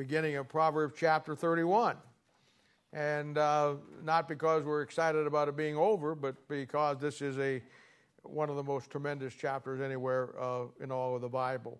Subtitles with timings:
[0.00, 1.94] beginning of Proverbs chapter 31.
[2.94, 7.60] And uh, not because we're excited about it being over, but because this is a
[8.22, 11.78] one of the most tremendous chapters anywhere uh, in all of the Bible.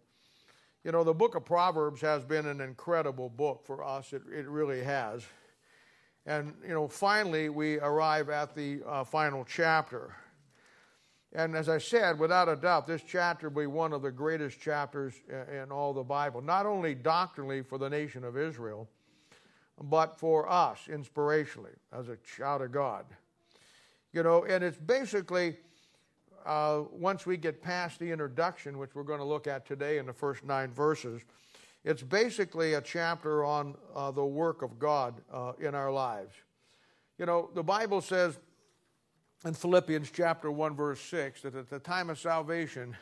[0.85, 4.13] You know, the book of Proverbs has been an incredible book for us.
[4.13, 5.25] It, it really has.
[6.27, 10.15] And, you know, finally we arrive at the uh, final chapter.
[11.33, 14.61] And as I said, without a doubt, this chapter will be one of the greatest
[14.61, 18.89] chapters in all the Bible, not only doctrinally for the nation of Israel,
[19.83, 23.07] but for us inspirationally as a child of God.
[24.13, 25.57] You know, and it's basically,
[26.45, 30.07] uh, once we get past the introduction, which we're going to look at today in
[30.07, 31.23] the first nine verses,
[31.85, 36.35] it's basically a chapter on uh, the work of God uh, in our lives.
[37.19, 38.39] You know, the Bible says,
[39.45, 42.97] in Philippians chapter 1, verse 6, that at the time of salvation,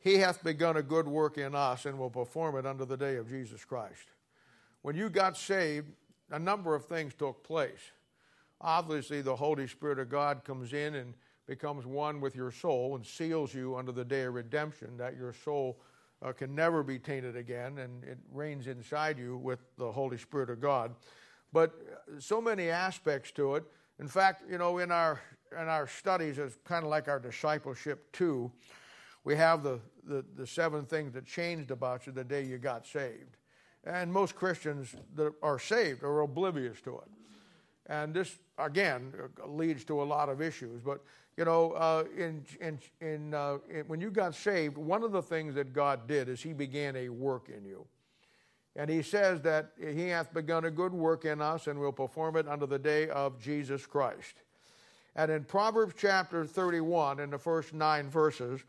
[0.00, 3.16] he hath begun a good work in us and will perform it unto the day
[3.16, 4.12] of Jesus Christ.
[4.82, 5.88] When you got saved,
[6.30, 7.92] a number of things took place.
[8.60, 11.14] Obviously, the Holy Spirit of God comes in and
[11.46, 15.32] becomes one with your soul and seals you under the day of redemption, that your
[15.32, 15.80] soul
[16.22, 20.50] uh, can never be tainted again, and it reigns inside you with the Holy Spirit
[20.50, 20.94] of God.
[21.52, 23.64] But uh, so many aspects to it.
[24.00, 25.20] In fact, you know, in our
[25.52, 28.50] in our studies is kind of like our discipleship too.
[29.24, 32.86] We have the, the, the seven things that changed about you the day you got
[32.86, 33.36] saved.
[33.84, 37.08] And most Christians that are saved are oblivious to it.
[37.86, 39.12] And this, again,
[39.46, 40.82] leads to a lot of issues.
[40.82, 41.02] But,
[41.36, 45.22] you know, uh, in, in, in, uh, in, when you got saved, one of the
[45.22, 47.86] things that God did is He began a work in you.
[48.76, 52.36] And He says that He hath begun a good work in us and will perform
[52.36, 54.42] it unto the day of Jesus Christ.
[55.16, 58.60] And in Proverbs chapter 31, in the first nine verses,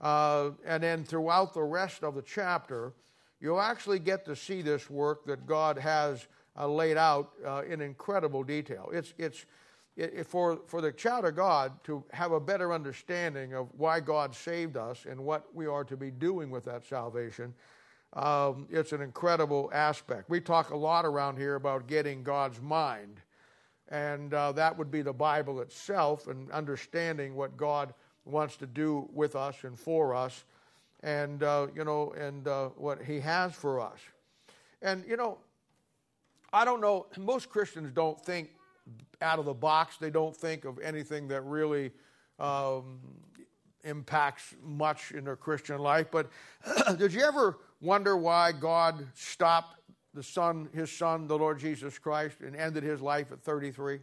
[0.00, 2.92] uh, and then throughout the rest of the chapter,
[3.40, 6.26] you'll actually get to see this work that God has
[6.58, 8.90] uh, laid out uh, in incredible detail.
[8.92, 9.46] It's, it's
[9.96, 14.34] it, for, for the child of God to have a better understanding of why God
[14.34, 17.52] saved us and what we are to be doing with that salvation.
[18.12, 20.30] Um, it's an incredible aspect.
[20.30, 23.20] We talk a lot around here about getting God's mind
[23.90, 27.94] and uh, that would be the Bible itself and understanding what God
[28.24, 30.44] wants to do with us and for us,
[31.02, 33.98] and uh, you know, and uh, what He has for us.
[34.82, 35.38] And you know,
[36.52, 37.06] I don't know.
[37.16, 38.50] Most Christians don't think
[39.20, 39.96] out of the box.
[39.96, 41.90] They don't think of anything that really
[42.38, 43.00] um,
[43.84, 46.06] impacts much in their Christian life.
[46.10, 46.30] But
[46.98, 49.80] did you ever wonder why God stopped
[50.14, 54.00] the Son, his Son, the Lord Jesus Christ, and ended his life at 33?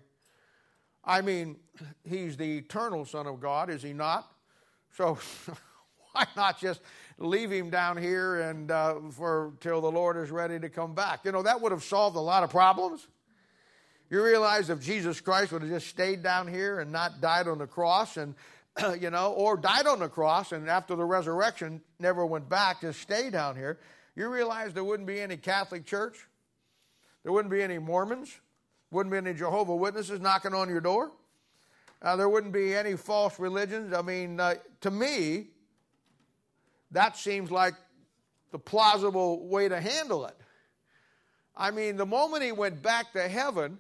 [1.04, 1.58] I mean,
[2.04, 4.32] he's the eternal Son of God, is he not?
[4.96, 5.18] So
[6.12, 6.82] why not just
[7.18, 11.26] leave him down here and uh, for till the Lord is ready to come back?
[11.26, 13.08] You know, that would have solved a lot of problems.
[14.10, 17.58] You realize if Jesus Christ would have just stayed down here and not died on
[17.58, 18.36] the cross and
[19.00, 23.02] you know, or died on the cross and after the resurrection never went back, just
[23.02, 23.80] stay down here,
[24.16, 26.28] you realize there wouldn't be any Catholic Church?
[27.24, 28.40] There wouldn't be any Mormons?
[28.92, 31.12] Wouldn't be any Jehovah Witnesses knocking on your door?
[32.02, 33.94] Uh, there wouldn't be any false religions.
[33.94, 35.48] I mean, uh, to me,
[36.92, 37.74] that seems like
[38.52, 40.38] the plausible way to handle it.
[41.58, 43.80] I mean, the moment he went back to heaven,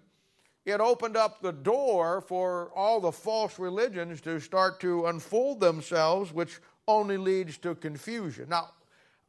[0.65, 6.33] it opened up the door for all the false religions to start to unfold themselves,
[6.33, 8.49] which only leads to confusion.
[8.49, 8.69] Now,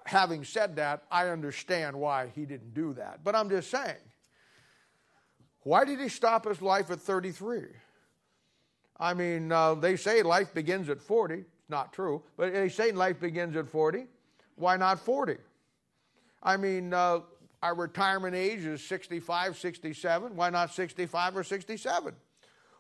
[0.07, 3.25] having said that, I understand why he didn't do that.
[3.25, 3.97] But I'm just saying,
[5.63, 7.63] why did he stop his life at 33?
[8.99, 11.35] I mean, uh, they say life begins at 40.
[11.35, 12.23] It's not true.
[12.37, 14.07] But they say life begins at 40.
[14.55, 15.37] Why not 40?
[16.43, 17.21] I mean, uh,
[17.63, 20.37] our retirement age is 65, 67.
[20.37, 22.15] Why not 65 or 67?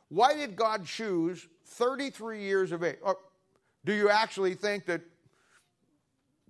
[0.08, 2.96] Why did God choose 33 years of age?
[3.02, 3.18] Or
[3.84, 5.00] do you actually think that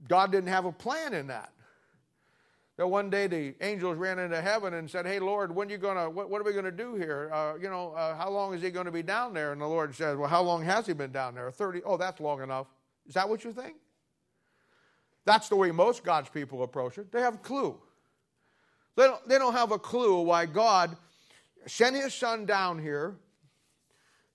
[0.08, 1.52] God didn't have a plan in that.
[2.76, 6.10] That one day the angels ran into heaven and said, "Hey Lord, when you gonna?
[6.10, 7.30] What, what, are we gonna do here?
[7.32, 9.66] Uh, you know, uh, how long is he going to be down there?" And the
[9.66, 11.50] Lord says, "Well, how long has he been down there?
[11.50, 11.82] Thirty?
[11.84, 12.66] Oh, that's long enough.
[13.06, 13.76] Is that what you think?
[15.24, 17.10] That's the way most God's people approach it.
[17.10, 17.78] They have a clue.
[18.94, 20.96] They don't, they don't have a clue why God
[21.66, 23.16] sent His Son down here,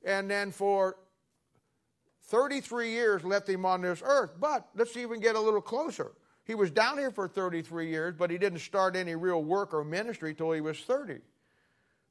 [0.03, 0.97] and then for
[2.31, 4.31] 33 years left him on this earth.
[4.39, 6.13] But let's even get a little closer.
[6.45, 9.83] He was down here for 33 years, but he didn't start any real work or
[9.83, 11.19] ministry till he was 30.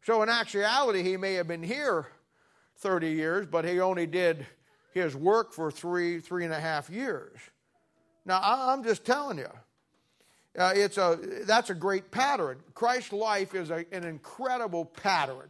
[0.03, 2.07] So, in actuality, he may have been here
[2.79, 4.47] 30 years, but he only did
[4.93, 7.39] his work for three, three and a half years.
[8.25, 9.51] Now, I'm just telling you,
[10.59, 11.17] Uh, it's a,
[11.47, 12.59] that's a great pattern.
[12.75, 15.49] Christ's life is a, an incredible pattern,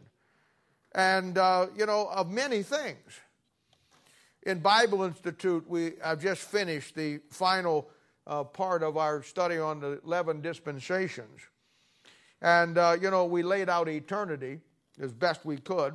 [0.93, 3.19] and uh, you know of many things.
[4.43, 7.87] In Bible Institute, we have just finished the final
[8.25, 11.41] uh, part of our study on the eleven dispensations,
[12.41, 14.59] and uh, you know we laid out eternity
[14.99, 15.93] as best we could,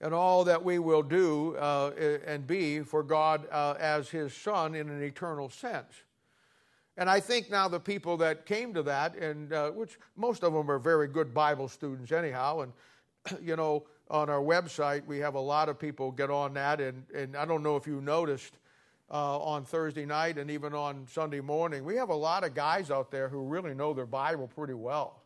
[0.00, 1.90] and all that we will do uh,
[2.24, 5.92] and be for God uh, as His Son in an eternal sense.
[6.96, 10.52] And I think now the people that came to that, and uh, which most of
[10.52, 12.72] them are very good Bible students anyhow, and
[13.42, 17.04] you know, on our website we have a lot of people get on that, and,
[17.14, 18.54] and I don't know if you noticed
[19.10, 22.90] uh, on Thursday night and even on Sunday morning, we have a lot of guys
[22.90, 25.22] out there who really know their Bible pretty well.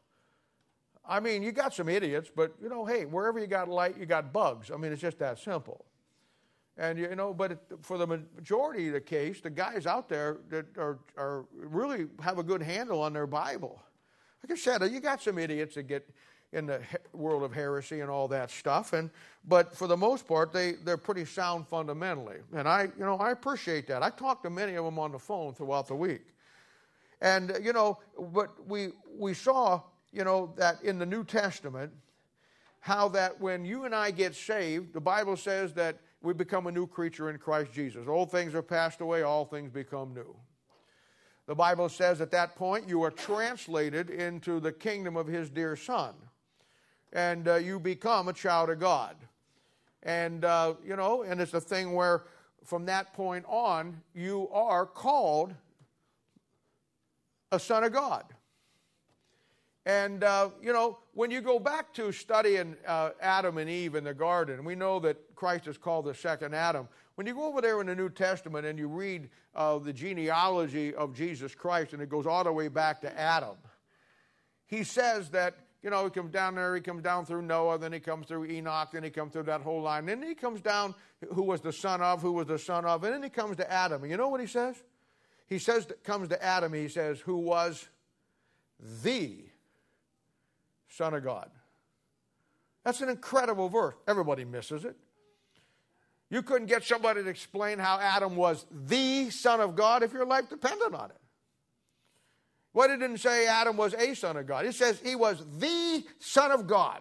[1.05, 4.07] I mean, you got some idiots, but you know, hey, wherever you got light, you
[4.07, 4.71] got bugs.
[4.71, 5.85] I mean, it's just that simple.
[6.79, 10.67] And you know, but for the majority of the case, the guys out there that
[10.79, 13.83] are, are really have a good handle on their Bible.
[14.43, 16.09] Like I said, you got some idiots that get
[16.53, 16.81] in the
[17.13, 19.11] world of heresy and all that stuff, and
[19.47, 22.37] but for the most part, they they're pretty sound fundamentally.
[22.55, 24.03] And I, you know, I appreciate that.
[24.03, 26.23] I talked to many of them on the phone throughout the week,
[27.21, 28.89] and uh, you know, but we
[29.19, 29.81] we saw,
[30.13, 31.93] you know, that in the New Testament,
[32.81, 36.73] how that when you and I get saved, the Bible says that we become a
[36.73, 38.07] new creature in Christ Jesus.
[38.07, 40.37] Old things are passed away, all things become new.
[41.47, 45.77] The Bible says at that point you are translated into the kingdom of His dear
[45.77, 46.15] Son,
[47.13, 49.17] and uh, you become a child of God.
[50.03, 52.25] And, uh, you know, and it's a thing where
[52.65, 55.55] from that point on, you are called
[57.51, 58.25] a son of God.
[59.85, 64.05] And, uh, you know, when you go back to studying uh, Adam and Eve in
[64.05, 66.89] the garden, we know that Christ is called the second Adam.
[67.17, 70.95] When you go over there in the New Testament and you read uh, the genealogy
[70.95, 73.57] of Jesus Christ, and it goes all the way back to Adam,
[74.67, 77.93] he says that, you know, he comes down there, he comes down through Noah, then
[77.93, 80.07] he comes through Enoch, then he comes through that whole line.
[80.07, 80.95] Then he comes down,
[81.33, 83.71] who was the son of, who was the son of, and then he comes to
[83.71, 84.03] Adam.
[84.03, 84.77] And you know what he says?
[85.49, 87.89] He says, that comes to Adam, he says, who was
[89.03, 89.45] the
[90.89, 91.51] Son of God.
[92.85, 93.95] That's an incredible verse.
[94.09, 94.97] Everybody misses it.
[96.31, 100.25] You couldn't get somebody to explain how Adam was the Son of God if your
[100.25, 101.22] life depended on it.
[102.73, 104.65] What it didn't say Adam was a Son of God.
[104.67, 107.01] It says he was the Son of God.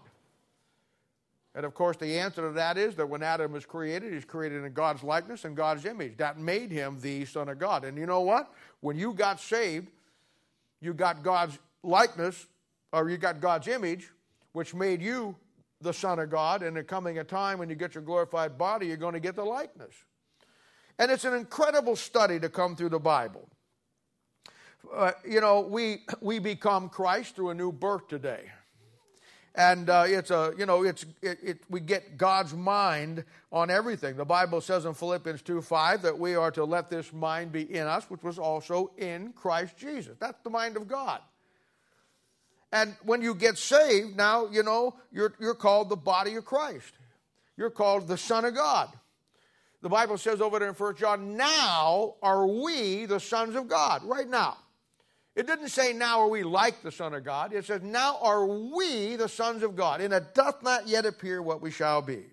[1.53, 4.63] And of course, the answer to that is that when Adam was created, he's created
[4.63, 6.17] in God's likeness and God's image.
[6.17, 7.83] That made him the Son of God.
[7.83, 8.53] And you know what?
[8.79, 9.89] When you got saved,
[10.79, 12.47] you got God's likeness
[12.93, 14.09] or you got God's image,
[14.53, 15.35] which made you
[15.81, 18.87] the Son of God, and there coming a time when you get your glorified body,
[18.87, 19.93] you're going to get the likeness.
[20.99, 23.49] And it's an incredible study to come through the Bible.
[24.93, 28.45] Uh, you know, we, we become Christ through a new birth today.
[29.53, 34.15] And uh, it's a, you know, it's, it, it, we get God's mind on everything.
[34.15, 37.63] The Bible says in Philippians 2 5 that we are to let this mind be
[37.63, 40.15] in us, which was also in Christ Jesus.
[40.19, 41.19] That's the mind of God.
[42.71, 46.93] And when you get saved, now, you know, you're, you're called the body of Christ.
[47.57, 48.89] You're called the Son of God.
[49.81, 54.03] The Bible says over there in 1 John, now are we the sons of God,
[54.03, 54.57] right now.
[55.41, 57.51] It didn't say now are we like the Son of God.
[57.51, 61.41] It says now are we the sons of God, and it doth not yet appear
[61.41, 62.25] what we shall be.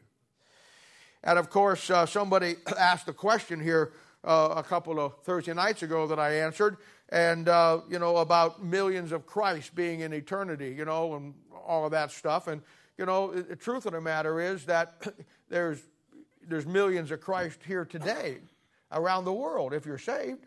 [1.25, 5.83] And of course, uh, somebody asked a question here uh, a couple of Thursday nights
[5.83, 6.77] ago that I answered
[7.09, 11.33] and uh, you know about millions of Christ being in eternity, you know, and
[11.67, 12.47] all of that stuff.
[12.47, 12.61] And
[12.99, 15.03] you know, the truth of the matter is that
[15.49, 15.81] there's
[16.47, 18.41] there's millions of Christ here today
[18.93, 20.45] around the world if you're saved.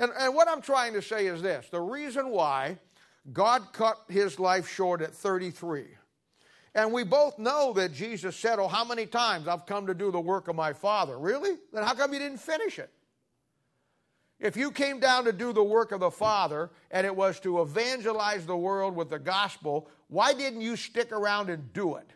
[0.00, 2.78] And, and what I'm trying to say is this: the reason why
[3.32, 5.84] God cut his life short at 33.
[6.74, 10.10] And we both know that Jesus said, Oh, how many times I've come to do
[10.10, 11.18] the work of my Father?
[11.18, 11.56] Really?
[11.72, 12.90] Then how come you didn't finish it?
[14.38, 17.60] If you came down to do the work of the Father and it was to
[17.60, 22.08] evangelize the world with the gospel, why didn't you stick around and do it?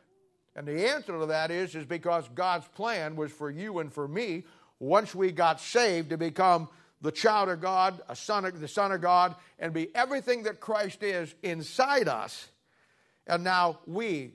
[0.57, 4.09] And the answer to that is, is because God's plan was for you and for
[4.09, 4.45] me,
[4.79, 6.69] once we got saved, to become
[7.01, 10.61] the child of God, a son of, the Son of God, and be everything that
[10.61, 12.49] Christ is inside us.
[13.27, 14.33] And now we,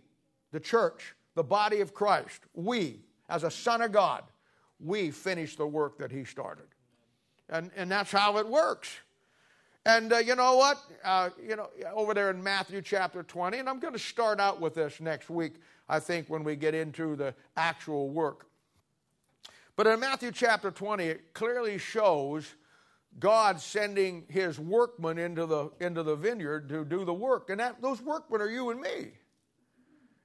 [0.51, 4.23] the church, the body of Christ, we, as a son of God,
[4.79, 6.65] we finish the work that he started.
[7.49, 8.89] And, and that's how it works.
[9.85, 10.77] And uh, you know what?
[11.03, 14.59] Uh, you know, over there in Matthew chapter 20, and I'm going to start out
[14.59, 15.53] with this next week,
[15.87, 18.48] I think, when we get into the actual work.
[19.79, 22.53] But in Matthew chapter 20, it clearly shows
[23.17, 27.49] God sending his workmen into the, into the vineyard to do the work.
[27.49, 29.11] And that, those workmen are you and me.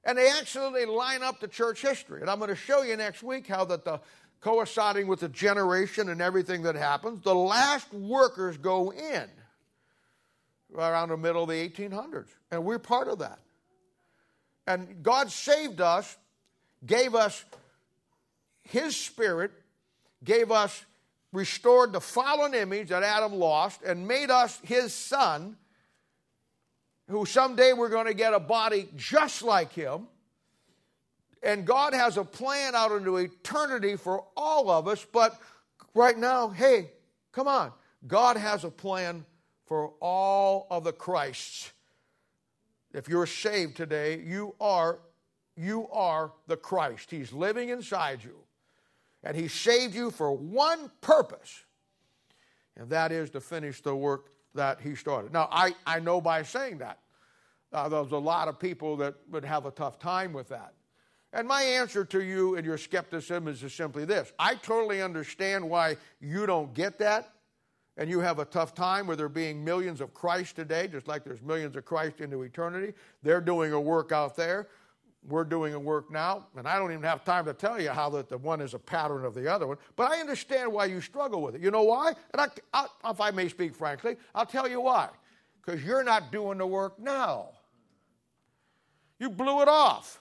[0.03, 2.19] And they actually line up to church history.
[2.19, 4.01] And I'm going to show you next week how that the
[4.41, 9.29] coinciding with the generation and everything that happens, the last workers go in
[10.77, 12.27] around the middle of the 1800s.
[12.51, 13.39] And we're part of that.
[14.67, 16.17] And God saved us,
[16.85, 17.45] gave us
[18.65, 19.51] His Spirit,
[20.23, 20.83] gave us,
[21.31, 25.55] restored the fallen image that Adam lost, and made us His Son,
[27.07, 30.07] who someday we're going to get a body just like Him.
[31.43, 35.39] And God has a plan out into eternity for all of us, but
[35.93, 36.89] right now, hey,
[37.31, 37.71] come on.
[38.07, 39.25] God has a plan
[39.65, 41.71] for all of the Christs.
[42.93, 44.99] If you're saved today, you are
[45.57, 47.11] you are the Christ.
[47.11, 48.44] He's living inside you.
[49.25, 51.65] And he saved you for one purpose.
[52.77, 55.33] And that is to finish the work that he started.
[55.33, 56.99] Now, I, I know by saying that,
[57.73, 60.73] uh, there's a lot of people that would have a tough time with that.
[61.33, 65.97] And my answer to you and your skepticism is simply this I totally understand why
[66.21, 67.33] you don't get that
[67.97, 71.23] and you have a tough time with there being millions of Christ today, just like
[71.23, 72.93] there's millions of Christ into eternity.
[73.23, 74.67] They're doing a work out there.
[75.27, 78.09] We're doing a work now, and I don't even have time to tell you how
[78.11, 79.77] that the one is a pattern of the other one.
[79.95, 81.61] But I understand why you struggle with it.
[81.61, 82.13] You know why?
[82.33, 85.09] And I, I, if I may speak frankly, I'll tell you why.
[85.63, 87.49] Because you're not doing the work now.
[89.17, 90.19] You blew it off.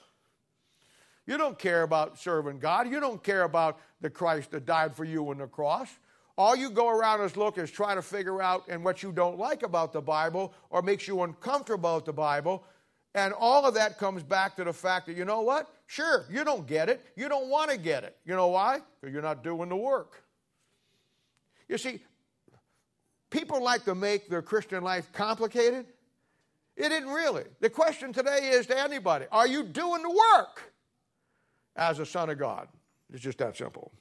[1.26, 2.88] You don't care about serving God.
[2.90, 5.88] You don't care about the Christ that died for you on the cross.
[6.37, 9.38] All you go around is look is try to figure out and what you don't
[9.38, 12.64] like about the Bible or makes you uncomfortable about the Bible.
[13.14, 15.68] And all of that comes back to the fact that, you know what?
[15.87, 17.04] Sure, you don't get it.
[17.14, 18.16] You don't want to get it.
[18.25, 18.80] You know why?
[19.00, 20.25] Because you're not doing the work.
[21.68, 22.00] You see,
[23.30, 25.87] people like to make their Christian life complicated.
[26.76, 27.44] It isn't really.
[27.61, 30.73] The question today is to anybody are you doing the work
[31.76, 32.68] as a son of God?
[33.12, 33.92] It's just that simple.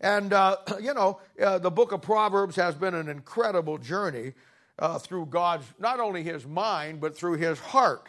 [0.00, 4.34] And, uh, you know, uh, the book of Proverbs has been an incredible journey
[4.78, 8.06] uh, through God's, not only his mind, but through his heart.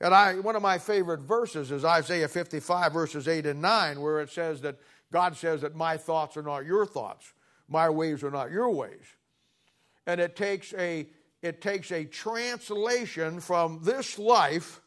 [0.00, 4.20] And I, one of my favorite verses is Isaiah 55, verses 8 and 9, where
[4.20, 4.76] it says that
[5.12, 7.32] God says that my thoughts are not your thoughts,
[7.68, 9.04] my ways are not your ways.
[10.06, 11.08] And it takes a,
[11.42, 14.80] it takes a translation from this life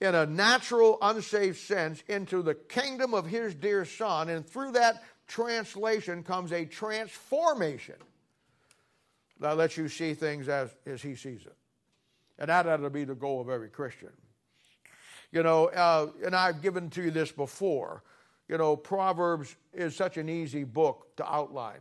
[0.00, 5.02] in a natural, unsaved sense into the kingdom of his dear son, and through that
[5.26, 7.96] translation comes a transformation
[9.40, 11.56] that lets you see things as, as he sees it.
[12.38, 14.10] And that ought to be the goal of every Christian.
[15.32, 18.02] You know, uh, and I've given to you this before.
[18.48, 21.80] You know, Proverbs is such an easy book to outline.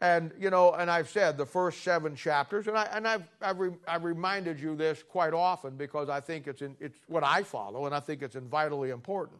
[0.00, 3.58] And, you know, and I've said the first seven chapters, and, I, and I've, I've,
[3.58, 7.42] re, I've reminded you this quite often because I think it's, in, it's what I
[7.42, 9.38] follow, and I think it's vitally important.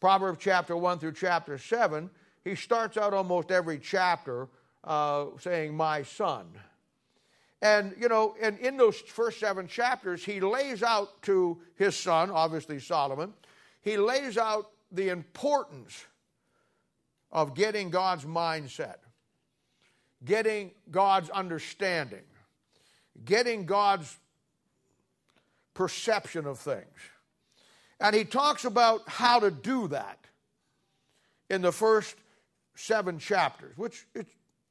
[0.00, 2.10] Proverbs chapter 1 through chapter 7,
[2.42, 4.48] he starts out almost every chapter
[4.86, 6.46] uh, saying, My son.
[7.62, 12.30] And, you know, and in those first seven chapters, he lays out to his son,
[12.30, 13.32] obviously Solomon,
[13.80, 16.04] he lays out the importance
[17.32, 18.96] of getting God's mindset
[20.24, 22.24] getting God's understanding,
[23.24, 24.18] getting God's
[25.74, 26.84] perception of things.
[28.00, 30.18] And he talks about how to do that
[31.48, 32.16] in the first
[32.74, 34.06] seven chapters, which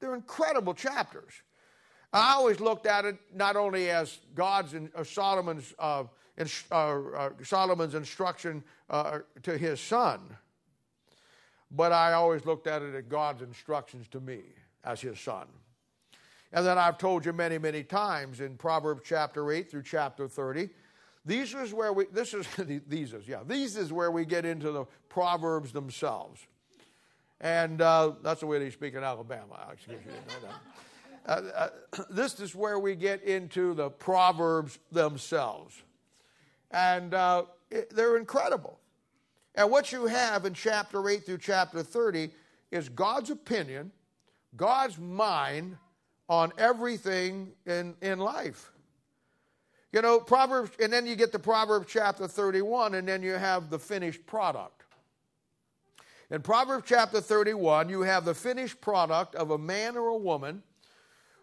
[0.05, 1.33] they're incredible chapters.
[2.13, 6.03] I always looked at it not only as God's and uh, Solomon's uh,
[6.39, 10.19] uh, uh, Solomon's instruction uh, to his son,
[11.71, 14.41] but I always looked at it as God's instructions to me
[14.83, 15.47] as his son.
[16.53, 20.69] And then I've told you many, many times in Proverbs chapter 8 through chapter 30,
[21.25, 22.47] these is where we, this is,
[22.87, 26.45] these is, yeah, these is where we get into the Proverbs themselves.
[27.41, 30.13] And uh, that's the way they speak in Alabama, excuse me.
[31.25, 31.69] Uh, uh,
[32.09, 35.81] this is where we get into the Proverbs themselves.
[36.71, 38.79] And uh, it, they're incredible.
[39.55, 42.29] And what you have in chapter 8 through chapter 30
[42.71, 43.91] is God's opinion
[44.55, 45.77] God's mind
[46.29, 48.71] on everything in, in life.
[49.91, 53.69] You know, Proverbs, and then you get to Proverbs chapter 31, and then you have
[53.69, 54.74] the finished product.
[56.31, 60.63] In Proverbs chapter 31, you have the finished product of a man or a woman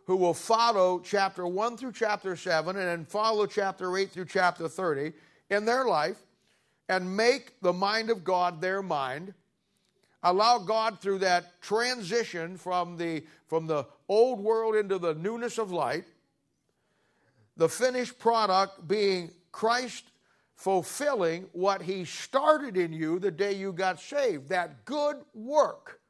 [0.07, 4.69] who will follow chapter 1 through chapter 7 and then follow chapter 8 through chapter
[4.69, 5.13] 30
[5.51, 6.19] in their life
[6.89, 9.35] and make the mind of God their mind.
[10.25, 15.71] Allow God through that transition from the, from the old world into the newness of
[15.71, 16.05] light,
[17.57, 20.12] the finished product being Christ
[20.63, 24.49] fulfilling what he started in you the day you got saved.
[24.49, 26.01] That good work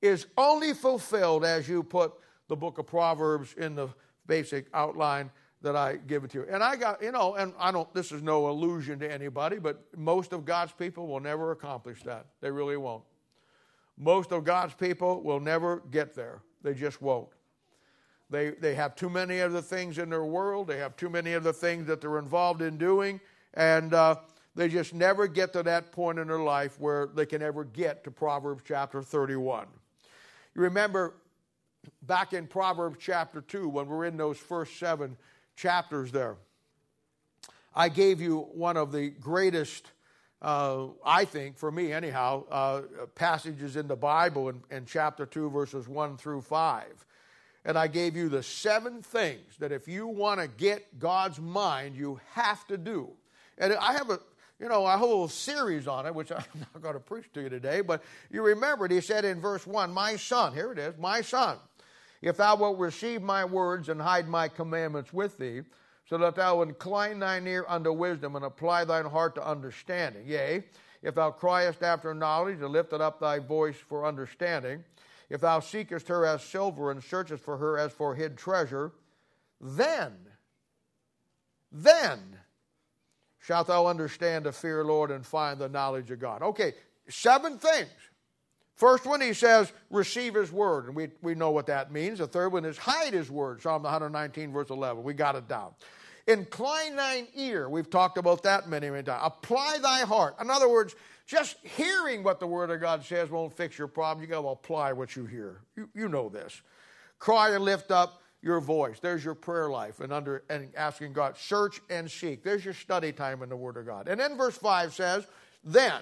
[0.00, 2.14] is only fulfilled as you put
[2.48, 3.88] the book of Proverbs in the
[4.26, 6.46] basic outline that I give it to you.
[6.50, 9.84] And I got, you know, and I don't, this is no illusion to anybody, but
[9.94, 12.24] most of God's people will never accomplish that.
[12.40, 13.04] They really won't.
[13.98, 16.40] Most of God's people will never get there.
[16.62, 17.28] They just won't.
[18.30, 20.66] They, they have too many other things in their world.
[20.66, 23.20] They have too many other things that they're involved in doing.
[23.54, 24.16] And uh,
[24.54, 28.04] they just never get to that point in their life where they can ever get
[28.04, 29.66] to Proverbs chapter 31.
[30.54, 31.14] You remember
[32.02, 35.16] back in Proverbs chapter 2, when we're in those first seven
[35.56, 36.36] chapters there,
[37.74, 39.92] I gave you one of the greatest,
[40.42, 42.82] uh, I think, for me anyhow, uh,
[43.14, 47.06] passages in the Bible in, in chapter 2, verses 1 through 5.
[47.64, 51.94] And I gave you the seven things that if you want to get God's mind,
[51.94, 53.10] you have to do.
[53.60, 54.18] And I have a,
[54.58, 57.48] you know, a whole series on it, which I'm not going to preach to you
[57.48, 60.96] today, but you remember it, he said in verse 1, My son, here it is,
[60.98, 61.58] my son,
[62.22, 65.60] if thou wilt receive my words and hide my commandments with thee,
[66.08, 70.26] so that thou incline thine ear unto wisdom and apply thine heart to understanding.
[70.26, 70.64] Yea,
[71.02, 74.82] if thou criest after knowledge and liftest up thy voice for understanding,
[75.28, 78.92] if thou seekest her as silver and searchest for her as for hid treasure,
[79.60, 80.12] then,
[81.70, 82.18] then
[83.40, 86.42] shalt thou understand to fear, Lord, and find the knowledge of God.
[86.42, 86.74] Okay,
[87.08, 87.88] seven things.
[88.74, 92.18] First one, he says, receive his word, and we, we know what that means.
[92.18, 95.02] The third one is hide his word, Psalm 119, verse 11.
[95.02, 95.72] We got it down.
[96.26, 97.68] Incline thine ear.
[97.68, 99.20] We've talked about that many, many times.
[99.22, 100.36] Apply thy heart.
[100.40, 100.94] In other words,
[101.26, 104.22] just hearing what the Word of God says won't fix your problem.
[104.22, 105.60] You got to apply what you hear.
[105.76, 106.62] You, you know this.
[107.18, 108.98] Cry and lift up your voice.
[109.00, 112.42] There's your prayer life and under and asking God, search and seek.
[112.42, 114.08] There's your study time in the Word of God.
[114.08, 115.26] And then verse 5 says,
[115.62, 116.00] Then,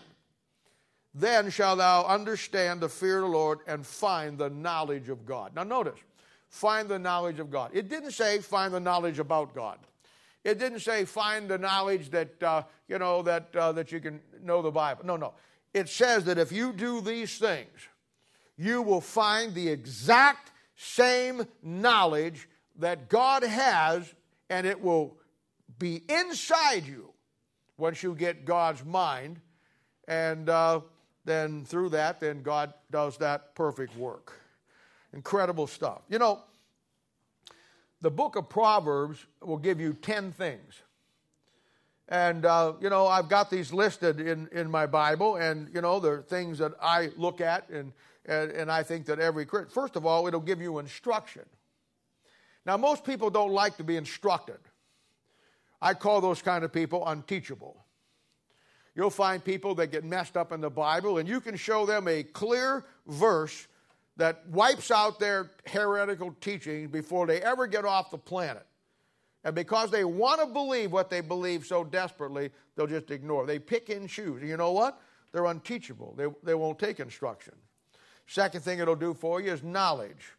[1.15, 5.55] then shall thou understand the fear of the Lord and find the knowledge of God.
[5.55, 5.99] Now notice,
[6.49, 7.71] find the knowledge of God.
[7.75, 9.79] It didn't say find the knowledge about God.
[10.45, 14.21] It didn't say find the knowledge that uh, you know that uh, that you can
[14.43, 15.05] know the Bible.
[15.05, 15.35] No, no.
[15.75, 17.69] It says that if you do these things,
[18.57, 24.15] you will find the exact same knowledge that God has,
[24.49, 25.17] and it will
[25.79, 27.13] be inside you
[27.77, 29.41] once you get God's mind,
[30.07, 30.81] and uh,
[31.25, 34.33] then through that, then God does that perfect work.
[35.13, 36.03] Incredible stuff.
[36.09, 36.41] You know,
[38.01, 40.75] the book of Proverbs will give you 10 things.
[42.09, 45.99] And, uh, you know, I've got these listed in, in my Bible, and, you know,
[45.99, 47.93] they're things that I look at and
[48.29, 51.45] and, and I think that every first of all, it'll give you instruction.
[52.67, 54.59] Now, most people don't like to be instructed.
[55.81, 57.85] I call those kind of people unteachable.
[58.95, 62.07] You'll find people that get messed up in the Bible, and you can show them
[62.09, 63.67] a clear verse
[64.17, 68.67] that wipes out their heretical teachings before they ever get off the planet.
[69.45, 73.47] And because they want to believe what they believe so desperately, they'll just ignore.
[73.47, 74.43] They pick and choose.
[74.43, 75.01] You know what?
[75.33, 76.15] They're unteachable.
[76.17, 77.55] They, they won't take instruction.
[78.29, 80.35] Second thing it'll do for you is knowledge.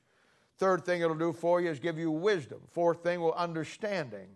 [0.60, 2.60] Third thing it'll do for you is give you wisdom.
[2.71, 4.28] Fourth thing will understanding.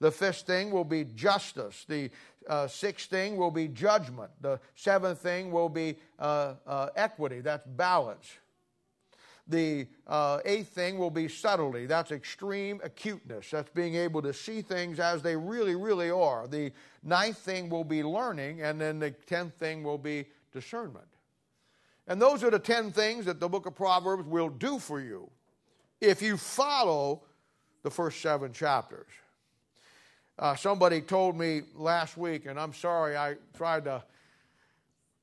[0.00, 1.84] The fifth thing will be justice.
[1.86, 2.10] The
[2.48, 4.30] uh, sixth thing will be judgment.
[4.40, 7.40] The seventh thing will be uh, uh, equity.
[7.40, 8.26] That's balance.
[9.48, 11.84] The uh, eighth thing will be subtlety.
[11.84, 13.50] That's extreme acuteness.
[13.50, 16.46] That's being able to see things as they really, really are.
[16.46, 18.62] The ninth thing will be learning.
[18.62, 21.04] And then the tenth thing will be discernment.
[22.06, 25.30] And those are the 10 things that the book of Proverbs will do for you
[26.00, 27.22] if you follow
[27.82, 29.06] the first seven chapters.
[30.38, 34.02] Uh, somebody told me last week, and I'm sorry, I tried to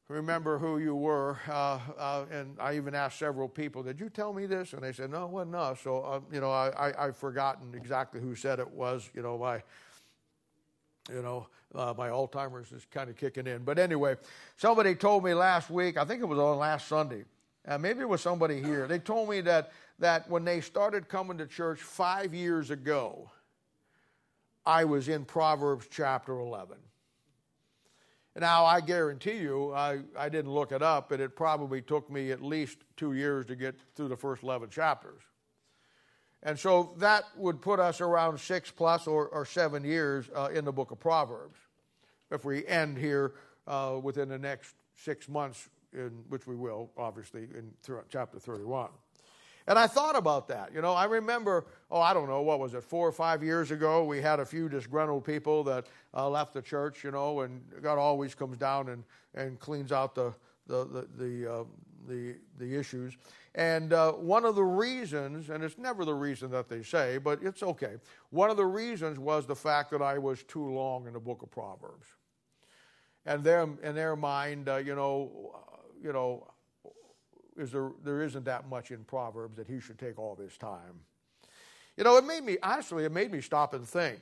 [0.07, 4.33] remember who you were, uh, uh, and I even asked several people, "Did you tell
[4.33, 7.05] me this?" And they said, "No, it wasn't us." So, uh, you know, I, I,
[7.07, 9.09] have forgotten exactly who said it was.
[9.13, 9.63] You know, my,
[11.13, 13.63] you know, uh, my Alzheimer's is kind of kicking in.
[13.63, 14.15] But anyway,
[14.57, 17.23] somebody told me last week, I think it was on last Sunday,
[17.67, 18.87] uh, maybe it was somebody here.
[18.87, 23.29] They told me that, that when they started coming to church five years ago,
[24.65, 26.77] I was in Proverbs chapter 11.
[28.39, 32.31] Now, I guarantee you, I, I didn't look it up, but it probably took me
[32.31, 35.21] at least two years to get through the first 11 chapters.
[36.43, 40.65] And so that would put us around six plus or, or seven years uh, in
[40.65, 41.59] the book of Proverbs
[42.31, 43.33] if we end here
[43.67, 47.71] uh, within the next six months in, which we will, obviously, in
[48.09, 48.89] chapter 31.
[49.67, 50.73] And I thought about that.
[50.73, 53.69] You know, I remember, oh, I don't know, what was it, four or five years
[53.69, 57.61] ago, we had a few disgruntled people that uh, left the church, you know, and
[57.81, 59.03] God always comes down and,
[59.35, 60.33] and cleans out the,
[60.71, 61.63] the, the, the, uh,
[62.07, 63.13] the, the issues.
[63.53, 67.39] And uh, one of the reasons, and it's never the reason that they say, but
[67.43, 67.97] it's okay,
[68.29, 71.41] one of the reasons was the fact that I was too long in the book
[71.43, 72.07] of Proverbs.
[73.25, 76.47] And their, in their mind, uh, you know, uh, you know,
[77.57, 81.01] is there, there isn't that much in Proverbs that he should take all this time.
[81.97, 84.21] You know, it made me, honestly, it made me stop and think.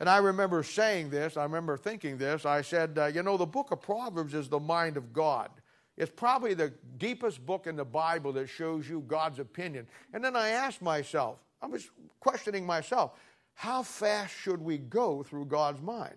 [0.00, 2.46] And I remember saying this, I remember thinking this.
[2.46, 5.50] I said, uh, you know, the book of Proverbs is the mind of God.
[5.98, 9.86] It's probably the deepest book in the Bible that shows you God's opinion.
[10.14, 13.12] And then I asked myself, I was questioning myself,
[13.52, 16.16] how fast should we go through God's mind?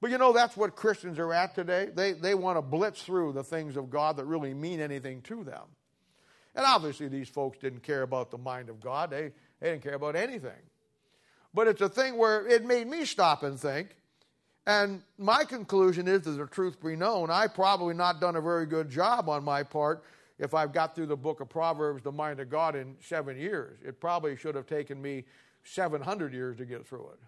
[0.00, 1.90] But you know, that's what Christians are at today.
[1.94, 5.44] They, they want to blitz through the things of God that really mean anything to
[5.44, 5.64] them.
[6.54, 9.94] And obviously, these folks didn't care about the mind of God, they, they didn't care
[9.94, 10.69] about anything.
[11.52, 13.96] But it's a thing where it made me stop and think.
[14.66, 18.66] And my conclusion is that the truth be known, I probably not done a very
[18.66, 20.04] good job on my part
[20.38, 23.78] if I've got through the book of Proverbs, the mind of God, in seven years.
[23.84, 25.24] It probably should have taken me
[25.64, 27.18] 700 years to get through it.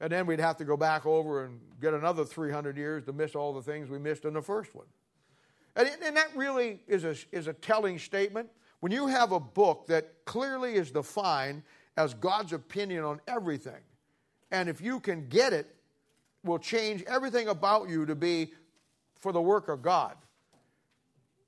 [0.00, 3.34] And then we'd have to go back over and get another 300 years to miss
[3.34, 4.86] all the things we missed in the first one.
[5.74, 8.50] And, and that really is a, is a telling statement.
[8.80, 11.62] When you have a book that clearly is defined
[11.96, 13.82] as God's opinion on everything,
[14.50, 15.74] and if you can get it,
[16.44, 18.52] will change everything about you to be
[19.18, 20.16] for the work of God.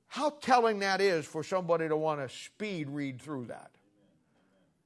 [0.09, 3.71] How telling that is for somebody to want to speed read through that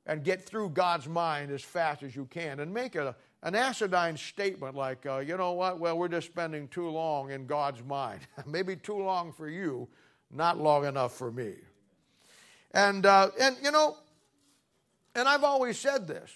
[0.06, 4.18] and get through God's mind as fast as you can and make a, an acidine
[4.18, 8.20] statement like, uh, you know what, well, we're just spending too long in God's mind.
[8.46, 9.88] Maybe too long for you,
[10.30, 11.54] not long enough for me.
[12.72, 13.96] And, uh, and you know,
[15.14, 16.30] and I've always said this.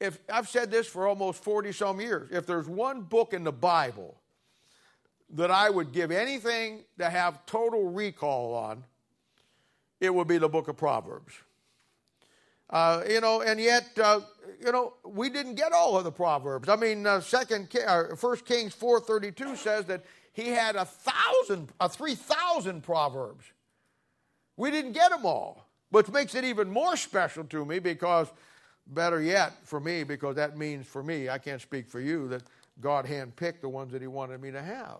[0.00, 2.28] If I've said this for almost 40 some years.
[2.30, 4.16] If there's one book in the Bible
[5.30, 8.84] that I would give anything to have total recall on,
[10.00, 11.34] it would be the book of Proverbs.
[12.70, 14.20] Uh, you know, and yet, uh,
[14.64, 16.68] you know, we didn't get all of the proverbs.
[16.68, 20.84] I mean, uh, Second, uh, First Kings four thirty two says that he had a
[20.84, 23.44] thousand, a three thousand proverbs.
[24.56, 25.63] We didn't get them all,
[25.94, 28.28] which makes it even more special to me because,
[28.88, 32.42] better yet, for me, because that means for me, I can't speak for you, that
[32.80, 34.98] God handpicked the ones that He wanted me to have.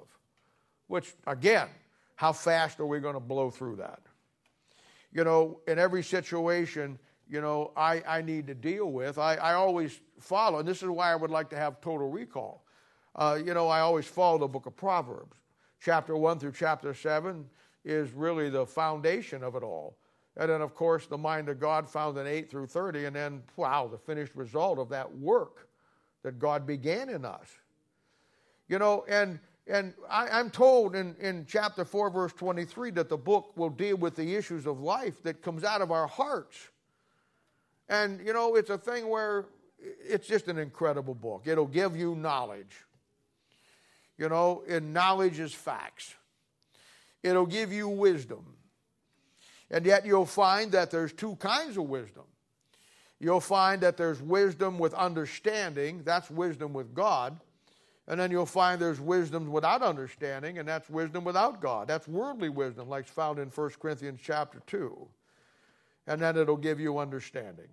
[0.86, 1.68] Which, again,
[2.14, 4.00] how fast are we going to blow through that?
[5.12, 9.18] You know, in every situation you know, I, I need to deal with.
[9.18, 12.64] I, I always follow, and this is why I would like to have total recall.
[13.16, 15.36] Uh, you know, I always follow the book of Proverbs.
[15.80, 17.44] Chapter 1 through chapter 7
[17.84, 19.96] is really the foundation of it all.
[20.36, 23.42] And then, of course, the mind of God found in 8 through 30, and then,
[23.56, 25.68] wow, the finished result of that work
[26.22, 27.48] that God began in us.
[28.68, 33.16] You know, and and I, am told in, in chapter 4, verse 23, that the
[33.16, 36.68] book will deal with the issues of life that comes out of our hearts.
[37.88, 39.46] And, you know, it's a thing where
[39.78, 41.44] it's just an incredible book.
[41.46, 42.76] It'll give you knowledge.
[44.18, 46.14] You know, and knowledge is facts.
[47.22, 48.44] It'll give you wisdom.
[49.70, 52.24] And yet you'll find that there's two kinds of wisdom.
[53.18, 57.40] You'll find that there's wisdom with understanding, that's wisdom with God.
[58.06, 61.88] And then you'll find there's wisdom without understanding, and that's wisdom without God.
[61.88, 65.08] That's worldly wisdom, like it's found in 1 Corinthians chapter 2
[66.06, 67.68] and then it'll give you understanding.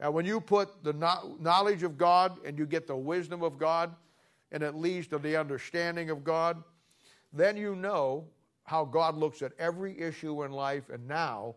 [0.00, 0.92] And when you put the
[1.40, 3.94] knowledge of God and you get the wisdom of God,
[4.50, 6.62] and it leads to the understanding of God,
[7.32, 8.26] then you know
[8.72, 11.54] how God looks at every issue in life, and now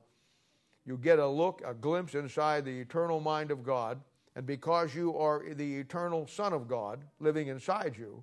[0.86, 4.02] you get a look, a glimpse inside the eternal mind of God.
[4.36, 8.22] And because you are the eternal Son of God living inside you,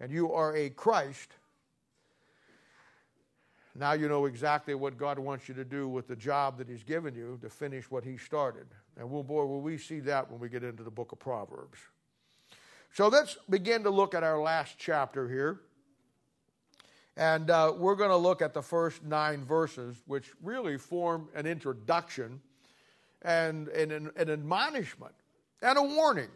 [0.00, 1.28] and you are a Christ,
[3.78, 6.84] now you know exactly what God wants you to do with the job that He's
[6.84, 8.66] given you to finish what He started.
[8.96, 11.80] And well, boy, will we see that when we get into the book of Proverbs.
[12.94, 15.60] So let's begin to look at our last chapter here.
[17.16, 21.46] And uh, we're going to look at the first nine verses, which really form an
[21.46, 22.40] introduction
[23.20, 25.14] and, an, an admonishment
[25.60, 26.30] and a warning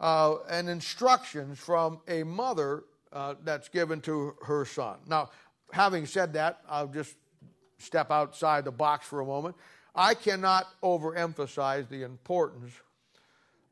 [0.00, 4.96] uh, and instructions from a mother uh, that's given to her son.
[5.06, 5.30] Now,
[5.72, 7.16] having said that, I'll just
[7.78, 9.56] step outside the box for a moment.
[9.94, 12.72] I cannot overemphasize the importance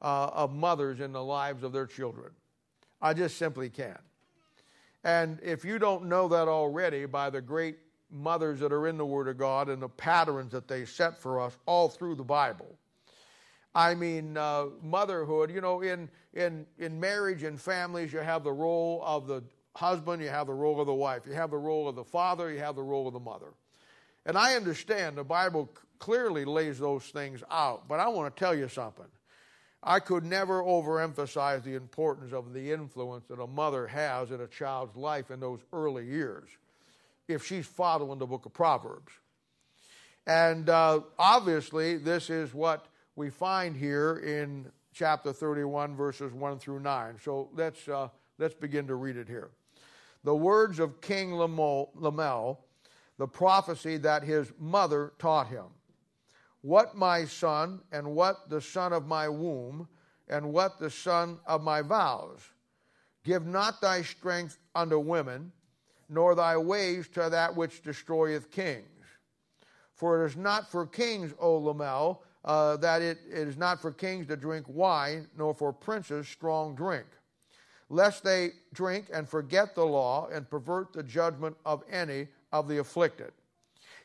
[0.03, 2.33] uh, of mothers in the lives of their children.
[3.01, 4.01] I just simply can't.
[5.05, 7.79] And if you don't know that already by the great
[8.11, 11.41] mothers that are in the Word of God and the patterns that they set for
[11.41, 12.79] us all through the Bible,
[13.75, 18.53] I mean, uh, motherhood, you know, in, in, in marriage and families, you have the
[18.53, 19.43] role of the
[19.77, 22.51] husband, you have the role of the wife, you have the role of the father,
[22.51, 23.53] you have the role of the mother.
[24.27, 28.55] And I understand the Bible clearly lays those things out, but I want to tell
[28.55, 29.07] you something.
[29.83, 34.47] I could never overemphasize the importance of the influence that a mother has in a
[34.49, 36.49] child's life in those early years
[37.29, 39.13] if she's following the book of Proverbs.
[40.27, 42.87] And uh, obviously, this is what
[43.17, 47.17] we find here in chapter 31, verses 1 through 9.
[47.23, 49.51] So let's, uh, let's begin to read it here.
[50.25, 52.61] The words of King Lemuel,
[53.17, 55.65] the prophecy that his mother taught him.
[56.63, 59.89] What my son, and what the son of my womb,
[60.29, 62.41] and what the son of my vows.
[63.25, 65.53] Give not thy strength unto women,
[66.09, 68.85] nor thy ways to that which destroyeth kings.
[69.95, 73.93] For it is not for kings, O Lemuel, uh, that it, it is not for
[73.93, 77.07] kings to drink wine, nor for princes strong drink,
[77.91, 82.79] lest they drink and forget the law and pervert the judgment of any of the
[82.79, 83.33] afflicted.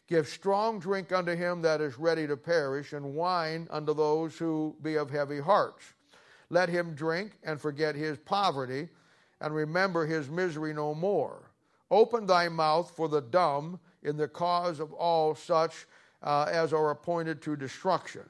[0.08, 4.76] Give strong drink unto him that is ready to perish, and wine unto those who
[4.82, 5.94] be of heavy hearts.
[6.50, 8.90] Let him drink and forget his poverty,
[9.40, 11.52] and remember his misery no more.
[11.90, 15.86] Open thy mouth for the dumb in the cause of all such
[16.22, 18.24] uh, as are appointed to destruction.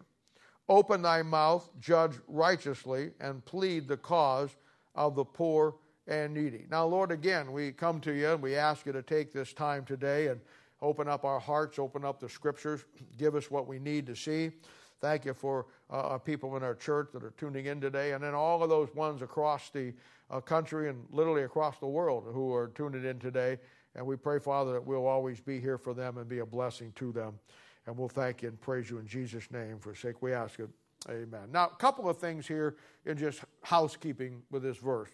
[0.70, 4.56] Open thy mouth, judge righteously, and plead the cause
[4.96, 5.76] of the poor
[6.08, 6.66] and needy.
[6.70, 9.86] Now, Lord, again, we come to you and we ask you to take this time
[9.86, 10.40] today and
[10.84, 12.84] Open up our hearts, open up the scriptures,
[13.18, 14.52] give us what we need to see.
[15.00, 18.34] Thank you for uh, people in our church that are tuning in today, and then
[18.34, 19.94] all of those ones across the
[20.30, 23.58] uh, country and literally across the world who are tuning in today.
[23.96, 26.92] And we pray, Father, that we'll always be here for them and be a blessing
[26.96, 27.40] to them.
[27.86, 29.78] And we'll thank you and praise you in Jesus' name.
[29.80, 30.70] For sake we ask it.
[31.10, 31.50] Amen.
[31.52, 35.10] Now, a couple of things here in just housekeeping with this verse.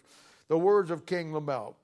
[0.48, 1.76] The words of King Lemuel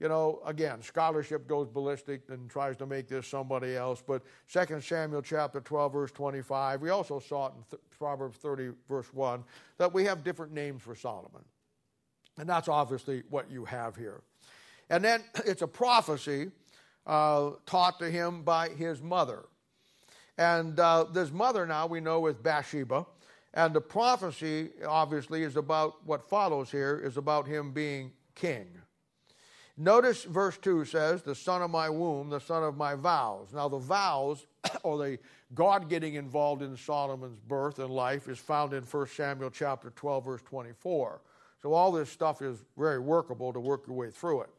[0.00, 4.02] you know, again, scholarship goes ballistic and tries to make this somebody else.
[4.06, 8.70] But 2 Samuel chapter 12, verse 25, we also saw it in th- Proverbs 30,
[8.88, 9.42] verse 1,
[9.78, 11.44] that we have different names for Solomon.
[12.38, 14.20] And that's obviously what you have here.
[14.88, 16.52] And then it's a prophecy
[17.06, 19.46] uh, taught to him by his mother.
[20.36, 23.04] And uh, this mother now we know is Bathsheba.
[23.54, 28.68] And the prophecy, obviously, is about what follows here is about him being king.
[29.80, 33.52] Notice verse 2 says, The son of my womb, the son of my vows.
[33.54, 34.44] Now, the vows,
[34.82, 35.18] or the
[35.54, 40.24] God getting involved in Solomon's birth and life, is found in 1 Samuel chapter 12,
[40.24, 41.20] verse 24.
[41.62, 44.50] So, all this stuff is very workable to work your way through it.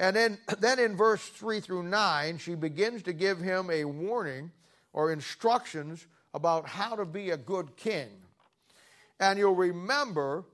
[0.00, 4.50] And then, then in verse 3 through 9, she begins to give him a warning
[4.94, 8.08] or instructions about how to be a good king.
[9.20, 10.44] And you'll remember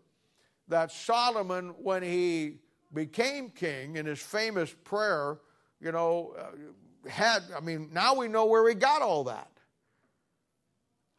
[0.67, 2.59] that Solomon, when he
[2.95, 5.39] became king in his famous prayer,
[5.81, 9.51] you know, uh, had, I mean, now we know where he got all that.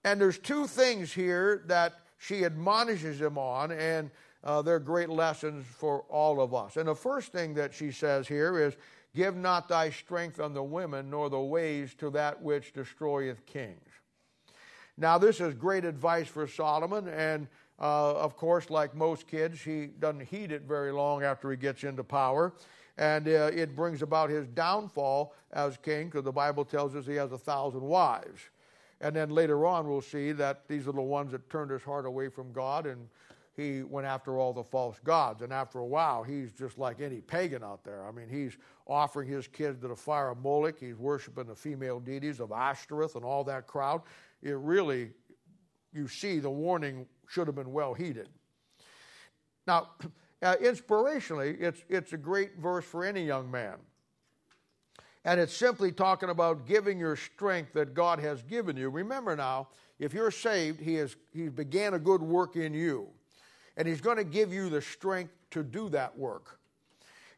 [0.03, 4.09] And there's two things here that she admonishes him on, and
[4.43, 6.77] uh, they're great lessons for all of us.
[6.77, 8.75] And the first thing that she says here is,
[9.15, 13.79] Give not thy strength unto women, nor the ways to that which destroyeth kings.
[14.97, 17.47] Now, this is great advice for Solomon, and
[17.79, 21.83] uh, of course, like most kids, he doesn't heed it very long after he gets
[21.83, 22.53] into power.
[22.97, 27.15] And uh, it brings about his downfall as king, because the Bible tells us he
[27.15, 28.39] has a thousand wives.
[29.01, 32.05] And then later on, we'll see that these are the ones that turned his heart
[32.05, 33.09] away from God, and
[33.57, 35.41] he went after all the false gods.
[35.41, 38.05] And after a while, he's just like any pagan out there.
[38.05, 38.57] I mean, he's
[38.87, 43.15] offering his kids to the fire of Moloch, he's worshiping the female deities of Ashtoreth
[43.15, 44.01] and all that crowd.
[44.41, 45.11] It really,
[45.93, 48.29] you see the warning should have been well heeded.
[49.67, 49.89] Now,
[50.41, 53.75] uh, inspirationally, it's, it's a great verse for any young man.
[55.23, 58.89] And it's simply talking about giving your strength that God has given you.
[58.89, 63.07] Remember now, if you're saved, He, has, he began a good work in you.
[63.75, 66.59] And He's going to give you the strength to do that work.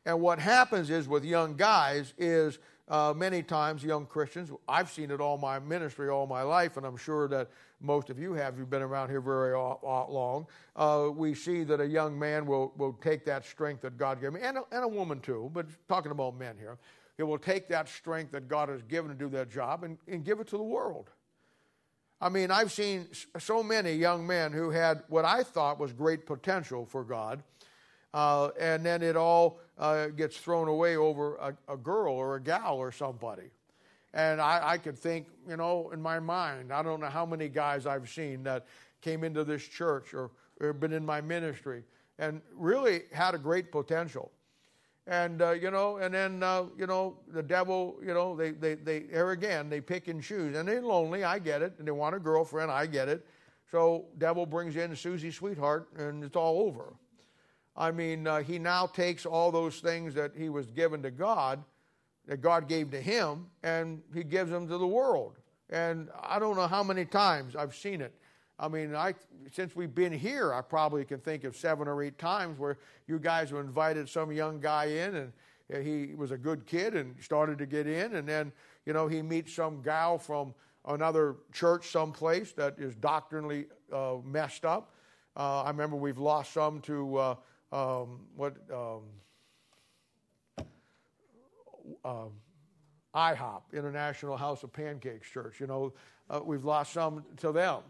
[0.06, 5.12] And what happens is with young guys is uh, many times young Christians, I've seen
[5.12, 8.58] it all my ministry, all my life, and I'm sure that most of you have,
[8.58, 10.48] you've been around here very long.
[10.76, 14.34] Uh, we see that a young man will, will take that strength that God gave
[14.34, 16.78] me, and a, and a woman too, but talking about men here.
[17.18, 20.24] He will take that strength that God has given to do that job and, and
[20.24, 21.10] give it to the world.
[22.20, 26.26] I mean, I've seen so many young men who had what I thought was great
[26.26, 27.44] potential for God,
[28.14, 32.42] uh, and then it all uh, gets thrown away over a, a, girl or a
[32.42, 33.52] gal or somebody.
[34.14, 37.50] And I, I could think, you know, in my mind, I don't know how many
[37.50, 38.66] guys I've seen that
[39.02, 41.84] came into this church or, or been in my ministry
[42.20, 44.32] and really had a great potential.
[45.06, 48.76] And, uh, you know, and then, uh, you know, the devil, you know, they, they,
[48.76, 50.56] they, here again, they pick and choose.
[50.56, 51.74] And they're lonely, I get it.
[51.80, 53.26] And they want a girlfriend, I get it.
[53.72, 56.94] So devil brings in Susie Sweetheart and it's all over.
[57.76, 61.64] I mean, uh, he now takes all those things that he was given to God,
[62.28, 65.38] that God gave to him, and he gives them to the world.
[65.70, 68.14] And I don't know how many times I've seen it.
[68.60, 69.14] I mean, I,
[69.52, 73.20] since we've been here, I probably can think of seven or eight times where you
[73.20, 75.32] guys have invited some young guy in and
[75.84, 78.52] he was a good kid and started to get in, and then,
[78.86, 80.54] you know, he meets some gal from
[80.86, 84.94] another church someplace that is doctrinally uh, messed up.
[85.36, 87.36] Uh, I remember we've lost some to uh,
[87.74, 89.02] um, what um,
[92.04, 92.26] uh,
[93.16, 95.60] IHOP, International House of Pancakes Church.
[95.60, 95.94] You know,
[96.30, 97.82] uh, we've lost some to them.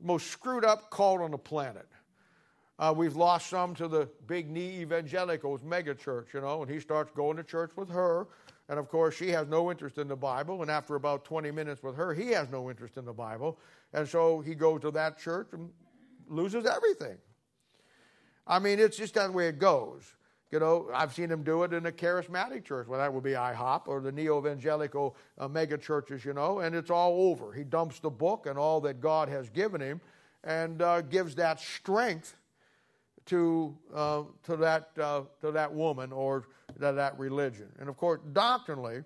[0.00, 1.88] Most screwed up cult on the planet.
[2.78, 6.80] Uh, we've lost some to the big neo evangelicals mega church, you know, and he
[6.80, 8.26] starts going to church with her.
[8.70, 10.62] And of course, she has no interest in the Bible.
[10.62, 13.58] And after about 20 minutes with her, he has no interest in the Bible.
[13.92, 15.70] And so he goes to that church and
[16.28, 17.18] loses everything.
[18.46, 20.14] I mean, it's just that way it goes.
[20.50, 22.88] You know, I've seen him do it in a charismatic church.
[22.88, 26.74] Well, that would be IHOP or the neo evangelical uh, mega churches, you know, and
[26.74, 27.52] it's all over.
[27.52, 30.00] He dumps the book and all that God has given him
[30.42, 32.36] and uh, gives that strength
[33.26, 36.48] to, uh, to, that, uh, to that woman or
[36.80, 37.68] to that religion.
[37.78, 39.04] And of course, doctrinally,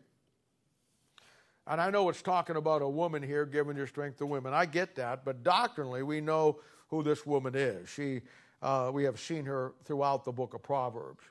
[1.66, 4.54] and I know it's talking about a woman here giving your strength to women.
[4.54, 7.88] I get that, but doctrinally, we know who this woman is.
[7.88, 8.22] She
[8.62, 11.22] uh, we have seen her throughout the book of Proverbs.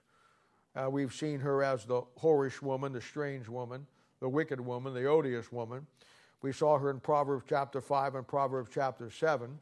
[0.75, 3.85] Uh, we've seen her as the whorish woman, the strange woman,
[4.19, 5.85] the wicked woman, the odious woman.
[6.41, 9.57] We saw her in Proverbs chapter 5 and Proverbs chapter 7.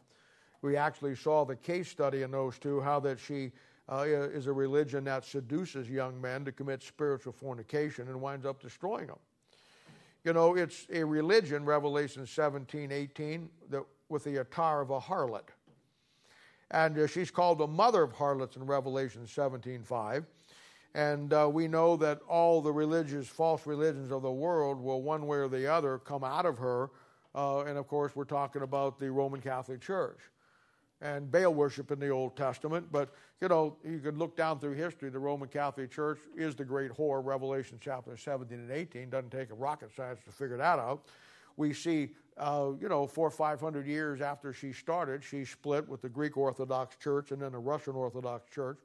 [0.61, 3.51] We actually saw the case study in those two, how that she
[3.91, 8.61] uh, is a religion that seduces young men to commit spiritual fornication and winds up
[8.61, 9.19] destroying them.
[10.23, 15.49] You know, it's a religion, Revelation 17, 18, that, with the attire of a harlot.
[16.69, 20.25] And uh, she's called the mother of harlots in Revelation 17:5.
[20.93, 25.25] And uh, we know that all the religious, false religions of the world will, one
[25.25, 26.89] way or the other, come out of her.
[27.33, 30.19] Uh, and of course, we're talking about the Roman Catholic Church
[30.99, 32.87] and Baal worship in the Old Testament.
[32.91, 35.09] But, you know, you can look down through history.
[35.09, 39.09] The Roman Catholic Church is the great whore, Revelation chapter 17 and 18.
[39.09, 41.05] Doesn't take a rocket science to figure that out.
[41.55, 45.87] We see uh, you know, four or five hundred years after she started, she split
[45.87, 48.79] with the Greek Orthodox Church and then the Russian Orthodox Church.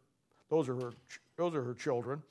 [0.49, 0.93] Those are her,
[1.37, 2.23] those are her children.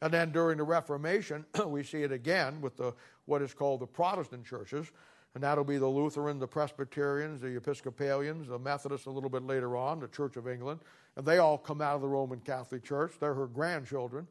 [0.00, 2.94] And then during the Reformation, we see it again with the,
[3.26, 4.90] what is called the Protestant churches.
[5.34, 9.76] And that'll be the Lutheran, the Presbyterians, the Episcopalians, the Methodists a little bit later
[9.76, 10.80] on, the Church of England.
[11.16, 13.12] And they all come out of the Roman Catholic Church.
[13.20, 14.26] They're her grandchildren.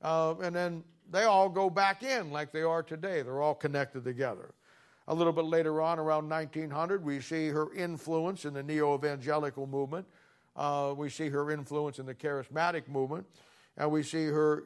[0.00, 3.22] Uh, and then they all go back in like they are today.
[3.22, 4.54] They're all connected together.
[5.06, 9.66] A little bit later on, around 1900, we see her influence in the neo evangelical
[9.66, 10.06] movement.
[10.56, 13.26] Uh, we see her influence in the charismatic movement.
[13.76, 14.64] And we see her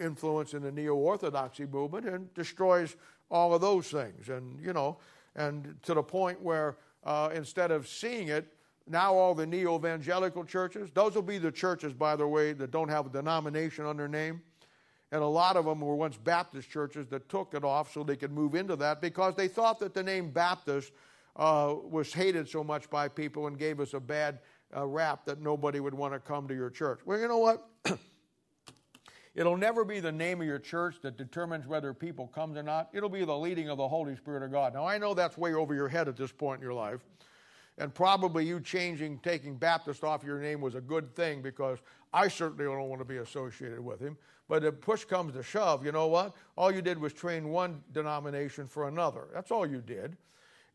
[0.00, 2.96] influence in the neo orthodoxy movement and destroys
[3.30, 4.28] all of those things.
[4.28, 4.98] And, you know,
[5.34, 8.52] and to the point where uh, instead of seeing it,
[8.86, 12.70] now all the neo evangelical churches, those will be the churches, by the way, that
[12.70, 14.42] don't have a denomination on their name.
[15.12, 18.16] And a lot of them were once Baptist churches that took it off so they
[18.16, 20.92] could move into that because they thought that the name Baptist
[21.36, 24.38] uh, was hated so much by people and gave us a bad
[24.76, 27.00] uh, rap that nobody would want to come to your church.
[27.04, 27.68] Well, you know what?
[29.34, 32.90] It'll never be the name of your church that determines whether people come or not.
[32.92, 34.74] It'll be the leading of the Holy Spirit of God.
[34.74, 37.00] Now, I know that's way over your head at this point in your life.
[37.78, 41.78] And probably you changing, taking Baptist off your name was a good thing because
[42.12, 44.18] I certainly don't want to be associated with him.
[44.48, 46.34] But if push comes to shove, you know what?
[46.56, 49.28] All you did was train one denomination for another.
[49.32, 50.18] That's all you did.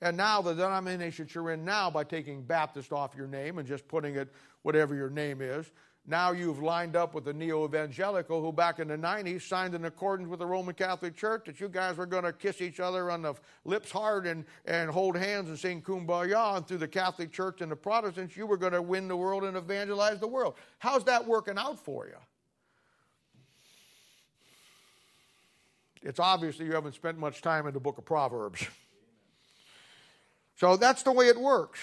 [0.02, 3.88] And now the denomination you're in now, by taking Baptist off your name and just
[3.88, 4.32] putting it
[4.62, 5.72] whatever your name is,
[6.10, 9.84] now you've lined up with the neo evangelical who back in the 90s signed in
[9.84, 13.12] accordance with the Roman Catholic Church that you guys were going to kiss each other
[13.12, 13.34] on the
[13.66, 16.56] lips hard and, and hold hands and sing kumbaya.
[16.56, 19.44] And through the Catholic Church and the Protestants, you were going to win the world
[19.44, 20.56] and evangelize the world.
[20.80, 22.18] How's that working out for you?
[26.04, 28.66] It's obvious that you haven't spent much time in the book of Proverbs.
[30.58, 31.80] So that's the way it works.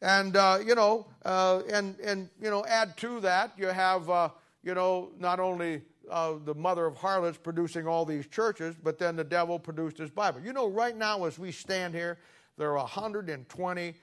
[0.00, 4.28] And, uh, you know, uh, and, and, you know, add to that, you have, uh,
[4.62, 9.16] you know, not only uh, the mother of harlots producing all these churches, but then
[9.16, 10.40] the devil produced his Bible.
[10.40, 12.18] You know, right now as we stand here,
[12.58, 13.94] there are 120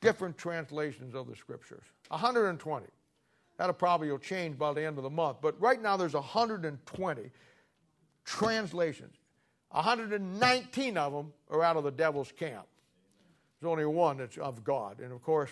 [0.00, 1.84] different translations of the scriptures.
[2.08, 2.86] 120.
[3.58, 5.38] That'll probably change by the end of the month.
[5.40, 7.30] But right now there's 120
[8.24, 9.16] translations.
[9.70, 12.66] 119 of them are out of the devil's camp.
[13.60, 15.00] There's only one that's of God.
[15.00, 15.50] And of course,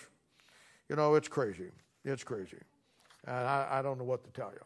[0.89, 1.71] you know, it's crazy.
[2.05, 2.59] It's crazy.
[3.27, 4.65] And I, I don't know what to tell you.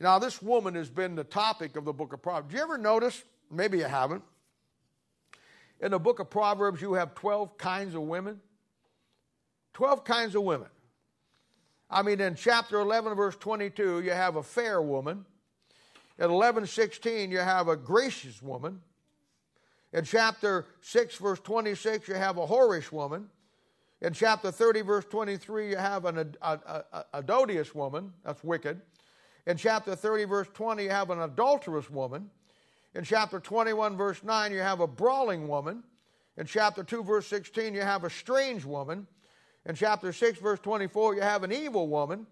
[0.00, 2.50] Now, this woman has been the topic of the book of Proverbs.
[2.50, 3.22] Do you ever notice?
[3.50, 4.22] Maybe you haven't.
[5.80, 8.40] In the book of Proverbs, you have 12 kinds of women.
[9.74, 10.68] 12 kinds of women.
[11.90, 15.24] I mean, in chapter 11, verse 22, you have a fair woman.
[16.18, 18.80] At 11:16, you have a gracious woman.
[19.92, 23.30] In chapter 6, verse 26, you have a whorish woman.
[24.00, 26.36] In chapter 30, verse 23, you have an
[27.14, 28.12] adulterous woman.
[28.24, 28.82] That's wicked.
[29.46, 32.30] In chapter 30, verse 20, you have an adulterous woman.
[32.94, 35.82] In chapter 21, verse 9, you have a brawling woman.
[36.36, 39.06] In chapter 2, verse 16, you have a strange woman.
[39.64, 42.26] In chapter 6, verse 24, you have an evil woman.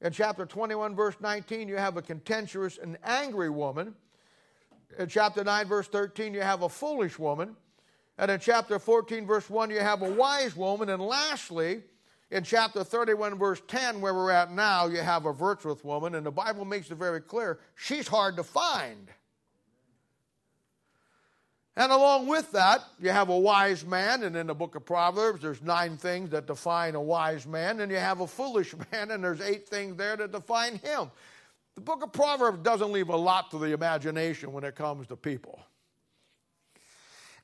[0.00, 3.94] In chapter 21, verse 19, you have a contentious and angry woman.
[4.98, 7.56] In chapter 9, verse 13, you have a foolish woman.
[8.16, 10.88] And in chapter 14, verse 1, you have a wise woman.
[10.88, 11.82] And lastly,
[12.30, 16.14] in chapter 31, verse 10, where we're at now, you have a virtuous woman.
[16.14, 19.08] And the Bible makes it very clear she's hard to find.
[21.78, 25.42] And along with that, you have a wise man, and in the book of Proverbs,
[25.42, 29.22] there's nine things that define a wise man, and you have a foolish man, and
[29.22, 31.12] there's eight things there that define him.
[31.76, 35.16] The book of Proverbs doesn't leave a lot to the imagination when it comes to
[35.16, 35.60] people.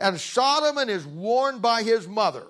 [0.00, 2.46] And Solomon is warned by his mother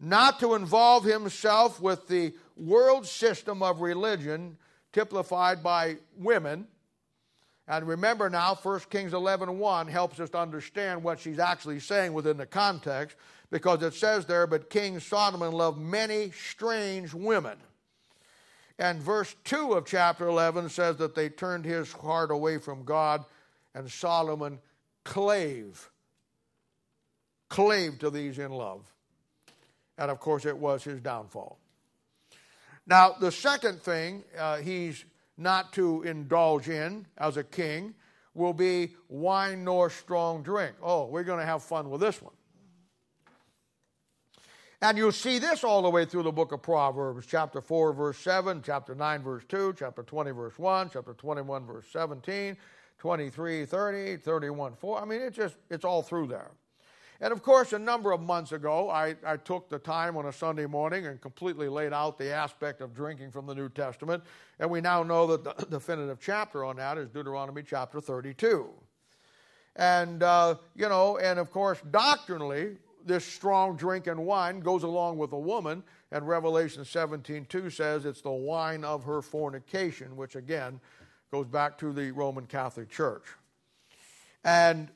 [0.00, 4.56] not to involve himself with the world system of religion
[4.92, 6.66] typified by women
[7.70, 12.12] and remember now, 1 Kings 11 1 helps us to understand what she's actually saying
[12.12, 13.16] within the context
[13.52, 17.56] because it says there, But King Solomon loved many strange women.
[18.76, 23.24] And verse 2 of chapter 11 says that they turned his heart away from God,
[23.72, 24.58] and Solomon
[25.04, 25.90] clave,
[27.48, 28.92] clave to these in love.
[29.96, 31.60] And of course, it was his downfall.
[32.84, 35.04] Now, the second thing uh, he's
[35.40, 37.94] not to indulge in as a king
[38.34, 40.76] will be wine nor strong drink.
[40.82, 42.34] Oh, we're going to have fun with this one.
[44.82, 48.18] And you'll see this all the way through the book of Proverbs, chapter 4, verse
[48.18, 52.56] 7, chapter 9, verse 2, chapter 20, verse 1, chapter 21, verse 17,
[52.98, 55.02] 23, 30, 31, 4.
[55.02, 56.50] I mean, it's just, it's all through there.
[57.20, 60.32] And of course, a number of months ago, I, I, took the time on a
[60.32, 64.24] Sunday morning and completely laid out the aspect of drinking from the New Testament.
[64.58, 68.70] And we now know that the definitive chapter on that is Deuteronomy chapter 32.
[69.76, 75.18] And, uh, you know, and of course, doctrinally, this strong drink and wine goes along
[75.18, 75.82] with a woman.
[76.12, 80.80] And Revelation 17 2 says it's the wine of her fornication, which again
[81.30, 83.24] goes back to the Roman Catholic Church.
[84.42, 84.88] And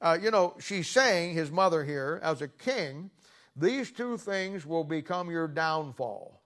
[0.00, 3.10] uh, you know, she's saying, his mother here, as a king,
[3.56, 6.40] these two things will become your downfall,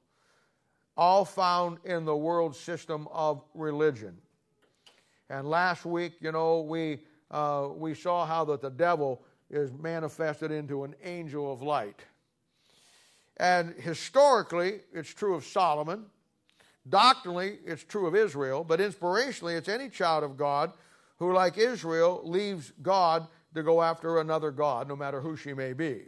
[0.96, 4.16] all found in the world system of religion.
[5.28, 7.00] And last week, you know, we,
[7.30, 12.00] uh, we saw how that the devil is manifested into an angel of light.
[13.36, 16.06] And historically, it's true of Solomon.
[16.88, 18.64] Doctrinally, it's true of Israel.
[18.64, 20.72] But inspirationally, it's any child of God
[21.18, 25.72] who, like Israel, leaves God to go after another God, no matter who she may
[25.72, 26.02] be.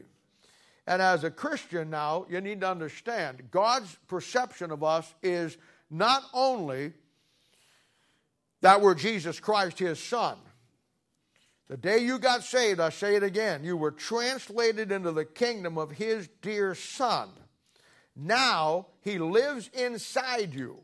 [0.86, 5.56] And as a Christian now, you need to understand God's perception of us is
[5.90, 6.92] not only
[8.60, 10.36] that we're Jesus Christ, his son.
[11.68, 15.78] The day you got saved, I say it again, you were translated into the kingdom
[15.78, 17.30] of his dear son.
[18.14, 20.78] Now he lives inside you.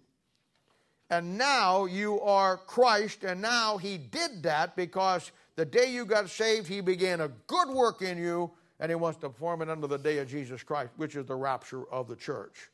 [1.11, 6.31] And now you are Christ, and now he did that because the day you got
[6.31, 9.87] saved, He began a good work in you, and He wants to perform it under
[9.87, 12.71] the day of Jesus Christ, which is the rapture of the church.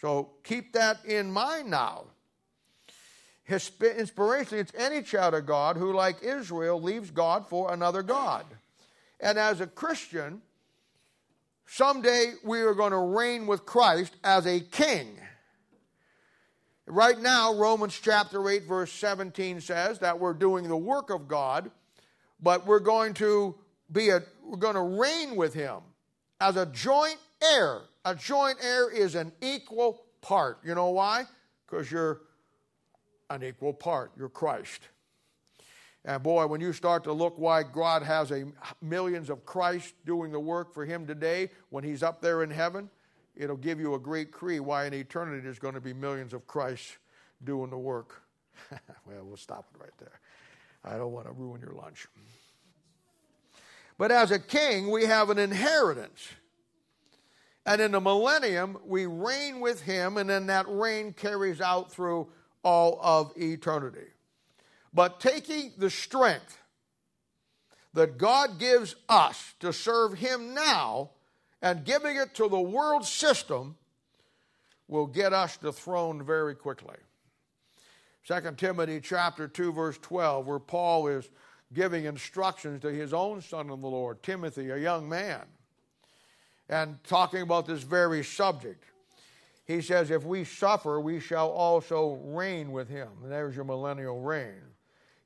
[0.00, 2.04] So keep that in mind now.
[3.46, 8.46] Inspirationally, it's any child of God who, like Israel, leaves God for another God.
[9.20, 10.40] And as a Christian,
[11.66, 15.18] someday we are going to reign with Christ as a king.
[16.86, 21.70] Right now, Romans chapter 8, verse 17 says that we're doing the work of God
[22.44, 23.56] but we're going to
[23.90, 25.78] be a we're going to reign with him
[26.40, 27.80] as a joint heir.
[28.04, 30.58] A joint heir is an equal part.
[30.62, 31.24] You know why?
[31.66, 32.20] Because you're
[33.30, 34.12] an equal part.
[34.16, 34.82] You're Christ.
[36.04, 38.44] And boy, when you start to look why God has a
[38.82, 42.90] millions of Christ doing the work for him today when he's up there in heaven,
[43.34, 46.46] it'll give you a great creed why in eternity there's going to be millions of
[46.46, 46.98] Christ
[47.42, 48.22] doing the work.
[48.70, 50.20] well, we'll stop it right there.
[50.84, 52.06] I don't want to ruin your lunch.
[53.96, 56.28] But as a king, we have an inheritance.
[57.64, 62.28] And in the millennium, we reign with him, and then that reign carries out through
[62.62, 64.08] all of eternity.
[64.92, 66.58] But taking the strength
[67.94, 71.10] that God gives us to serve him now
[71.62, 73.76] and giving it to the world system
[74.86, 76.96] will get us dethroned very quickly.
[78.26, 81.28] 2 Timothy chapter 2 verse 12 where Paul is
[81.74, 85.42] giving instructions to his own son in the Lord, Timothy, a young man,
[86.68, 88.84] and talking about this very subject.
[89.66, 93.08] He says, If we suffer, we shall also reign with him.
[93.22, 94.62] And there's your millennial reign.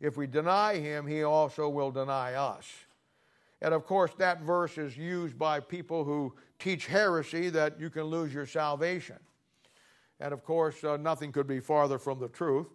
[0.01, 2.67] If we deny him, he also will deny us.
[3.61, 8.05] And of course, that verse is used by people who teach heresy that you can
[8.05, 9.19] lose your salvation.
[10.21, 12.69] And of course, uh, nothing could be farther from the truth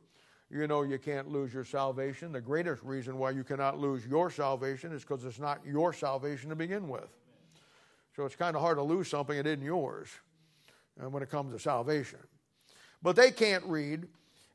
[0.53, 2.31] you know you can't lose your salvation.
[2.31, 6.49] The greatest reason why you cannot lose your salvation is because it's not your salvation
[6.49, 7.09] to begin with.
[8.15, 10.09] So it's kind of hard to lose something that isn't yours
[11.03, 12.19] uh, when it comes to salvation.
[13.01, 14.07] But they can't read.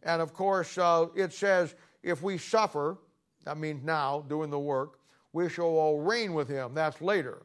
[0.04, 1.74] And of course, uh, it says,
[2.04, 2.98] if we suffer,
[3.44, 5.00] that means now, doing the work,
[5.32, 6.74] we shall all reign with him.
[6.74, 7.42] That's later.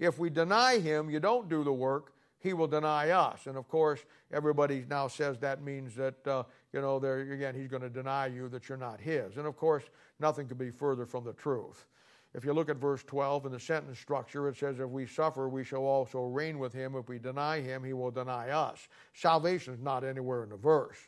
[0.00, 3.46] If we deny him, you don't do the work, he will deny us.
[3.46, 4.00] And of course,
[4.32, 6.42] everybody now says that means that uh,
[6.72, 9.36] you know, there again, he's going to deny you that you're not his.
[9.36, 9.84] And of course,
[10.20, 11.86] nothing could be further from the truth.
[12.34, 15.48] If you look at verse 12 in the sentence structure, it says, If we suffer,
[15.48, 16.94] we shall also reign with him.
[16.94, 18.88] If we deny him, he will deny us.
[19.14, 20.98] Salvation is not anywhere in the verse.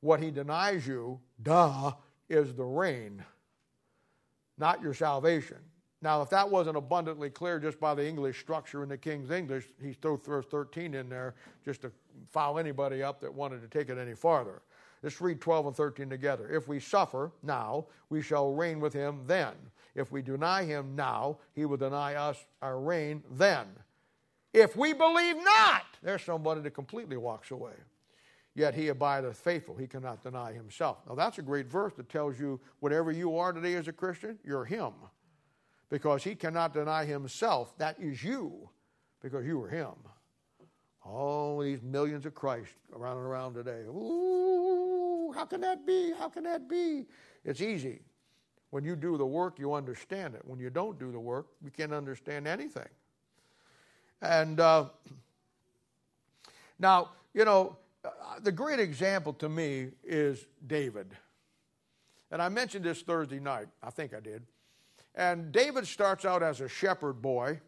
[0.00, 1.92] What he denies you, duh,
[2.28, 3.24] is the reign,
[4.58, 5.58] not your salvation.
[6.02, 9.66] Now, if that wasn't abundantly clear just by the English structure in the King's English,
[9.80, 11.34] he threw verse 13 in there
[11.64, 11.92] just to
[12.28, 14.62] foul anybody up that wanted to take it any farther.
[15.06, 16.50] Let's read 12 and 13 together.
[16.50, 19.52] If we suffer now, we shall reign with him then.
[19.94, 23.66] If we deny him now, he will deny us our reign then.
[24.52, 27.74] If we believe not, there's somebody that completely walks away.
[28.56, 29.76] Yet he abideth faithful.
[29.76, 30.98] He cannot deny himself.
[31.08, 34.40] Now, that's a great verse that tells you whatever you are today as a Christian,
[34.44, 34.90] you're him.
[35.88, 37.78] Because he cannot deny himself.
[37.78, 38.68] That is you,
[39.22, 39.94] because you are him.
[41.08, 43.82] All these millions of Christ around and around today.
[43.88, 46.12] Ooh, how can that be?
[46.18, 47.06] How can that be?
[47.44, 48.00] It's easy.
[48.70, 50.42] When you do the work, you understand it.
[50.44, 52.88] When you don't do the work, you can't understand anything.
[54.20, 54.86] And uh,
[56.78, 58.08] now, you know, uh,
[58.42, 61.14] the great example to me is David.
[62.30, 63.68] And I mentioned this Thursday night.
[63.82, 64.42] I think I did.
[65.14, 67.60] And David starts out as a shepherd boy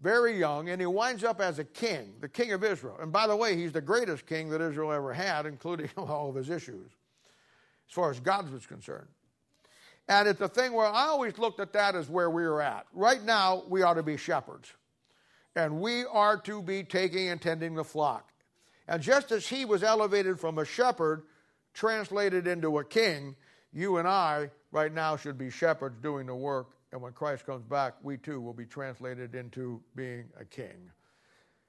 [0.00, 2.98] very young, and he winds up as a king, the king of Israel.
[3.00, 6.34] And by the way, he's the greatest king that Israel ever had, including all of
[6.34, 6.90] his issues,
[7.88, 9.08] as far as God was concerned.
[10.08, 12.86] And it's a thing where I always looked at that as where we are at.
[12.92, 14.72] Right now, we ought to be shepherds.
[15.56, 18.30] And we are to be taking and tending the flock.
[18.86, 21.22] And just as he was elevated from a shepherd,
[21.74, 23.34] translated into a king,
[23.72, 27.62] you and I right now should be shepherds doing the work and when Christ comes
[27.62, 30.90] back, we too will be translated into being a king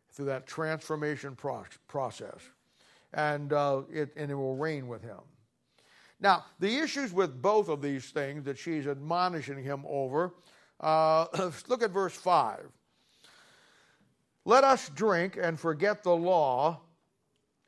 [0.09, 2.39] through that transformation process.
[3.11, 5.19] And, uh, it, and it will reign with him.
[6.21, 10.34] Now, the issues with both of these things that she's admonishing him over,
[10.80, 11.25] uh,
[11.67, 12.61] look at verse 5.
[14.45, 16.80] Let us drink and forget the law.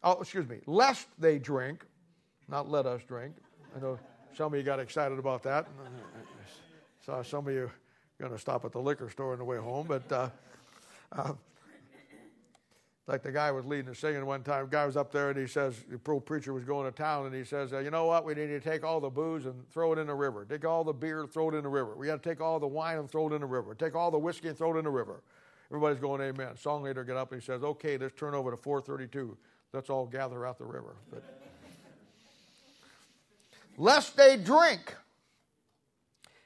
[0.01, 0.61] Oh, excuse me.
[0.65, 1.85] Lest they drink,
[2.47, 3.35] not let us drink.
[3.75, 3.99] I know
[4.33, 5.67] some of you got excited about that.
[7.09, 7.71] So some of you
[8.19, 10.29] going to stop at the liquor store on the way home, but uh,
[11.11, 11.33] uh,
[13.07, 14.65] like the guy was leading the singing one time.
[14.65, 17.25] The guy was up there and he says, the pro preacher was going to town
[17.25, 18.25] and he says, uh, you know what?
[18.25, 20.45] We need to take all the booze and throw it in the river.
[20.47, 21.95] Take all the beer, throw it in the river.
[21.95, 23.73] We got to take all the wine and throw it in the river.
[23.73, 25.23] Take all the whiskey and throw it in the river.
[25.71, 26.57] Everybody's going, amen.
[26.57, 29.35] Song leader get up and he says, okay, let's turn over to 432.
[29.73, 30.95] Let's all gather out the river.
[31.09, 31.23] But,
[33.79, 34.93] Lest they drink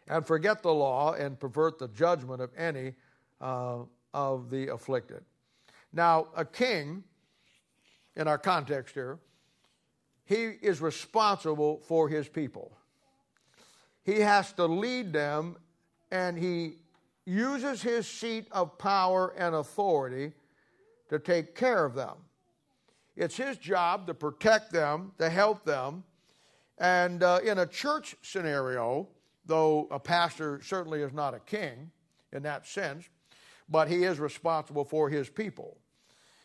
[0.08, 2.94] and forget the law and pervert the judgment of any
[3.42, 3.80] uh,
[4.14, 5.24] of the afflicted.
[5.92, 7.04] Now, a king,
[8.16, 9.20] in our context here,
[10.26, 12.72] he is responsible for his people.
[14.04, 15.58] He has to lead them
[16.12, 16.76] and he
[17.26, 20.34] uses his seat of power and authority
[21.10, 22.16] to take care of them.
[23.16, 26.04] It's his job to protect them, to help them.
[26.80, 29.08] And uh, in a church scenario,
[29.46, 31.92] though a pastor certainly is not a king
[32.32, 33.08] in that sense,
[33.70, 35.78] but he is responsible for his people.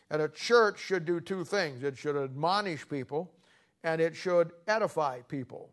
[0.09, 3.31] And a church should do two things it should admonish people
[3.83, 5.69] and it should edify people.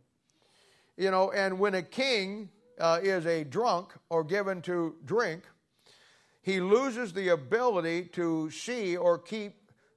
[0.97, 2.49] You know, and when a king
[2.79, 5.43] uh, is a drunk or given to drink,
[6.43, 9.55] he loses the ability to see or keep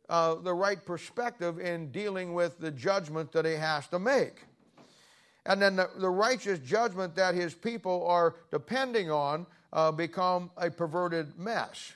[0.10, 4.46] uh, the right perspective in dealing with the judgment that he has to make.
[5.46, 10.70] And then the, the righteous judgment that his people are depending on uh, become a
[10.70, 11.94] perverted mess.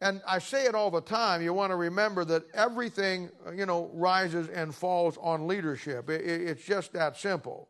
[0.00, 1.42] And I say it all the time.
[1.42, 6.08] You want to remember that everything, you know, rises and falls on leadership.
[6.08, 7.68] It, it, it's just that simple,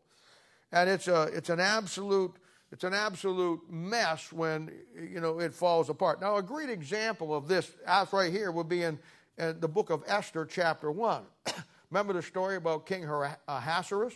[0.70, 2.34] and it's a it's an absolute
[2.70, 6.20] it's an absolute mess when you know it falls apart.
[6.20, 7.72] Now, a great example of this,
[8.12, 8.98] right here, would be in,
[9.38, 11.22] in the book of Esther, chapter one.
[11.90, 13.08] remember the story about King
[13.48, 14.12] Ahasuerus?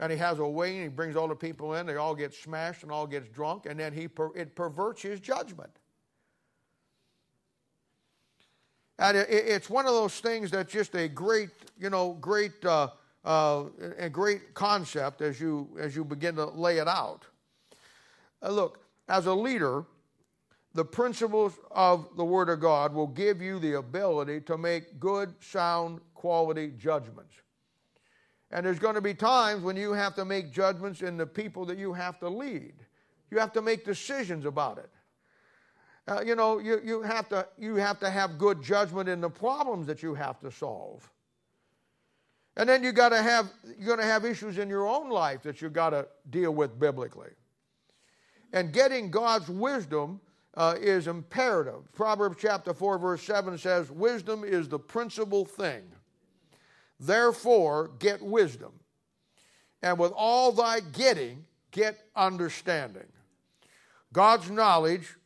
[0.00, 2.34] And he has a way and he brings all the people in they all get
[2.34, 5.70] smashed and all gets drunk and then he per, it perverts his judgment.
[8.98, 12.88] And it, it's one of those things that's just a great you know great uh,
[13.24, 13.64] uh,
[13.98, 17.26] a great concept as you as you begin to lay it out.
[18.42, 19.84] Uh, look as a leader
[20.72, 25.34] the principles of the word of god will give you the ability to make good
[25.40, 27.34] sound quality judgments
[28.50, 31.64] and there's going to be times when you have to make judgments in the people
[31.66, 32.74] that you have to lead.
[33.30, 34.90] You have to make decisions about it.
[36.08, 39.30] Uh, you know, you, you, have to, you have to have good judgment in the
[39.30, 41.08] problems that you have to solve.
[42.56, 43.48] And then you got to have,
[43.78, 46.78] you're going to have issues in your own life that you've got to deal with
[46.80, 47.30] biblically.
[48.52, 50.20] And getting God's wisdom
[50.54, 51.92] uh, is imperative.
[51.92, 55.84] Proverbs chapter 4, verse 7 says, Wisdom is the principal thing.
[57.00, 58.72] Therefore, get wisdom.
[59.82, 63.06] And with all thy getting, get understanding.
[64.12, 65.16] God's knowledge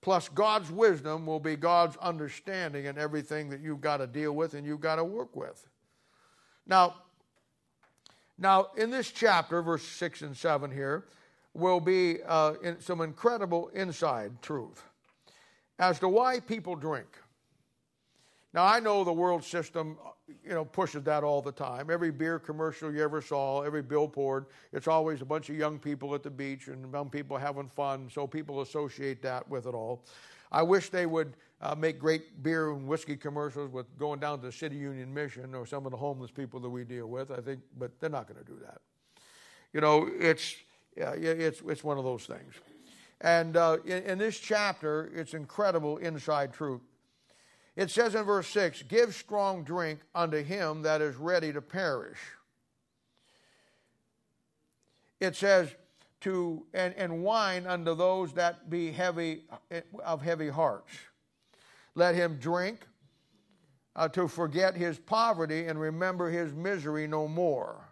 [0.00, 4.54] plus God's wisdom will be God's understanding in everything that you've got to deal with
[4.54, 5.68] and you've got to work with.
[6.66, 6.94] Now,
[8.38, 11.04] now in this chapter, verse 6 and 7 here,
[11.52, 14.82] will be uh, in some incredible inside truth
[15.78, 17.08] as to why people drink.
[18.54, 19.98] Now, I know the world system
[20.44, 21.90] you know, pushes that all the time.
[21.90, 26.14] Every beer commercial you ever saw, every billboard, it's always a bunch of young people
[26.14, 30.04] at the beach and young people having fun, so people associate that with it all.
[30.50, 34.46] I wish they would uh, make great beer and whiskey commercials with going down to
[34.46, 37.30] the City Union Mission or some of the homeless people that we deal with.
[37.30, 38.80] I think, but they're not going to do that.
[39.72, 40.56] You know, it's
[40.96, 42.54] yeah, it's it's one of those things.
[43.20, 46.80] And uh, in, in this chapter, it's incredible inside truth.
[47.78, 52.18] It says in verse 6 Give strong drink unto him that is ready to perish.
[55.20, 55.74] It says,
[56.20, 59.44] to and, and wine unto those that be heavy
[60.04, 60.90] of heavy hearts.
[61.94, 62.80] Let him drink
[63.94, 67.88] uh, to forget his poverty and remember his misery no more.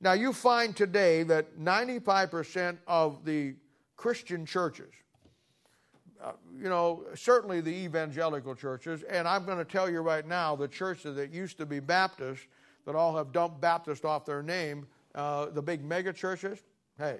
[0.00, 3.54] Now, you find today that 95% of the
[3.96, 4.92] Christian churches
[6.56, 10.68] you know, certainly the evangelical churches, and I'm going to tell you right now, the
[10.68, 12.46] churches that used to be Baptist,
[12.84, 16.62] that all have dumped Baptist off their name, uh, the big mega churches,
[16.98, 17.18] hey,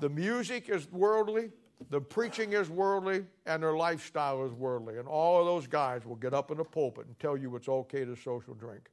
[0.00, 1.50] the music is worldly,
[1.90, 4.98] the preaching is worldly, and their lifestyle is worldly.
[4.98, 7.68] And all of those guys will get up in the pulpit and tell you it's
[7.68, 8.90] okay to social drink.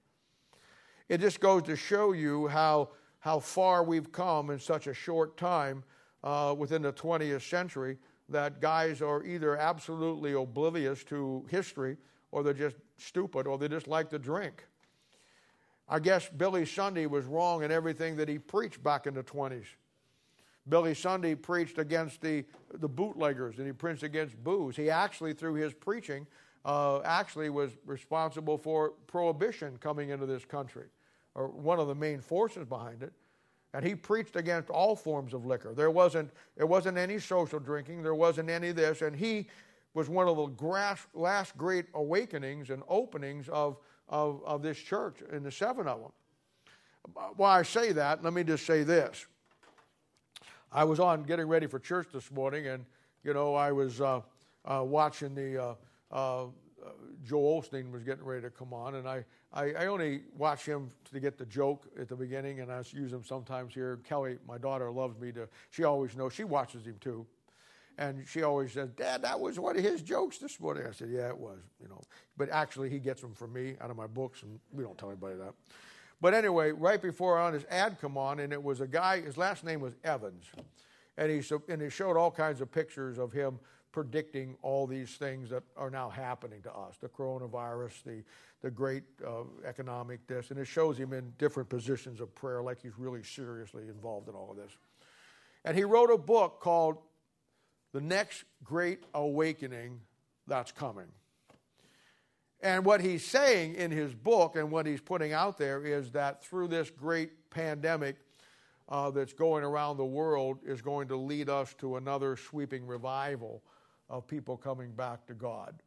[1.09, 5.37] It just goes to show you how, how far we've come in such a short
[5.37, 5.83] time
[6.23, 7.97] uh, within the 20th century
[8.29, 11.97] that guys are either absolutely oblivious to history
[12.31, 14.65] or they're just stupid or they just like to drink.
[15.87, 19.65] I guess Billy Sunday was wrong in everything that he preached back in the 20s.
[20.67, 24.75] Billy Sunday preached against the, the bootleggers and he preached against booze.
[24.75, 26.25] He actually, through his preaching,
[26.65, 30.87] uh, actually was responsible for prohibition coming into this country,
[31.35, 33.13] or one of the main forces behind it.
[33.75, 35.73] And he preached against all forms of liquor.
[35.73, 39.01] There wasn't, there wasn't any social drinking, there wasn't any of this.
[39.01, 39.49] And he
[39.93, 43.75] was one of the last great awakenings and openings of,
[44.07, 46.11] of, of this church, in the seven of them.
[47.35, 49.25] Why I say that, let me just say this.
[50.71, 52.85] I was on getting ready for church this morning, and,
[53.25, 54.21] you know, I was uh,
[54.63, 55.75] uh, watching the.
[56.09, 56.45] Uh,
[57.25, 60.91] Joel Osteen was getting ready to come on, and I, I, I, only watch him
[61.11, 63.99] to get the joke at the beginning, and I use him sometimes here.
[64.07, 65.47] Kelly, my daughter, loves me to.
[65.71, 66.33] She always knows.
[66.33, 67.25] She watches him too,
[67.97, 70.85] And she always says, Dad, that was one of his jokes this morning.
[70.87, 72.01] I said, Yeah, it was, you know.
[72.37, 75.09] But actually, he gets them from me out of my books, and we don't tell
[75.09, 75.53] anybody that.
[76.21, 79.37] But anyway, right before on his ad come on, and it was a guy, his
[79.37, 80.45] last name was Evans.
[81.17, 83.59] And he, and he showed all kinds of pictures of him
[83.95, 88.23] predicting all these things that are now happening to us the coronavirus, the,
[88.61, 90.51] the great uh, economic this.
[90.51, 94.35] And it shows him in different positions of prayer, like he's really seriously involved in
[94.35, 94.75] all of this.
[95.63, 96.97] And he wrote a book called
[97.93, 100.01] The Next Great Awakening
[100.45, 101.07] That's Coming.
[102.59, 106.43] And what he's saying in his book and what he's putting out there is that
[106.43, 108.17] through this great pandemic,
[108.89, 113.63] uh, that's going around the world is going to lead us to another sweeping revival
[114.09, 115.81] of people coming back to God.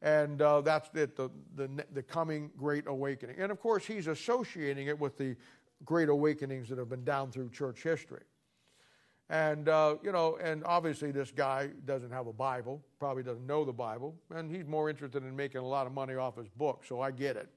[0.00, 3.36] And uh, that's it, the, the, the coming Great Awakening.
[3.38, 5.36] And of course, he's associating it with the
[5.84, 8.22] great awakenings that have been down through church history.
[9.30, 13.64] And, uh, you know, and obviously this guy doesn't have a Bible, probably doesn't know
[13.64, 16.82] the Bible, and he's more interested in making a lot of money off his book,
[16.88, 17.48] so I get it.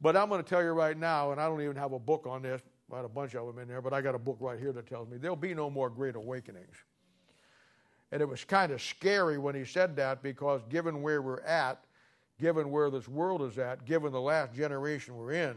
[0.00, 2.26] But I'm going to tell you right now, and I don't even have a book
[2.28, 4.36] on this, I had a bunch of them in there, but I got a book
[4.40, 6.76] right here that tells me there'll be no more great awakenings.
[8.12, 11.84] And it was kind of scary when he said that because given where we're at,
[12.40, 15.54] given where this world is at, given the last generation we're in,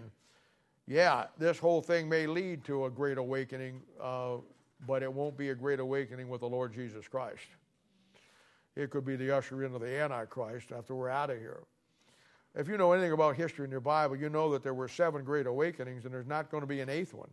[0.86, 4.36] yeah, this whole thing may lead to a great awakening, uh,
[4.86, 7.48] but it won't be a great awakening with the Lord Jesus Christ.
[8.76, 11.64] It could be the usher into the Antichrist after we're out of here.
[12.56, 15.24] If you know anything about history in your Bible, you know that there were seven
[15.24, 17.30] great awakenings, and there's not going to be an eighth one.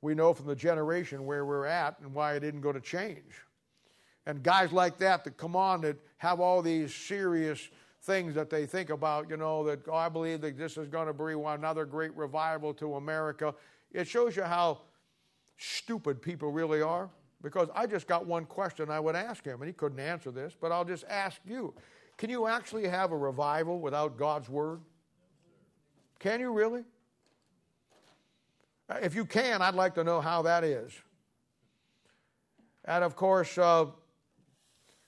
[0.00, 3.34] We know from the generation where we're at and why it didn't go to change.
[4.26, 7.68] And guys like that that come on that have all these serious
[8.02, 11.06] things that they think about, you know, that, oh, I believe that this is going
[11.06, 13.54] to bring another great revival to America.
[13.92, 14.80] It shows you how
[15.56, 17.10] stupid people really are.
[17.42, 20.56] Because I just got one question I would ask him, and he couldn't answer this,
[20.58, 21.74] but I'll just ask you.
[22.16, 24.80] Can you actually have a revival without God's Word?
[26.18, 26.84] Can you really?
[28.88, 30.90] Uh, if you can, I'd like to know how that is.
[32.86, 33.86] And of course, uh,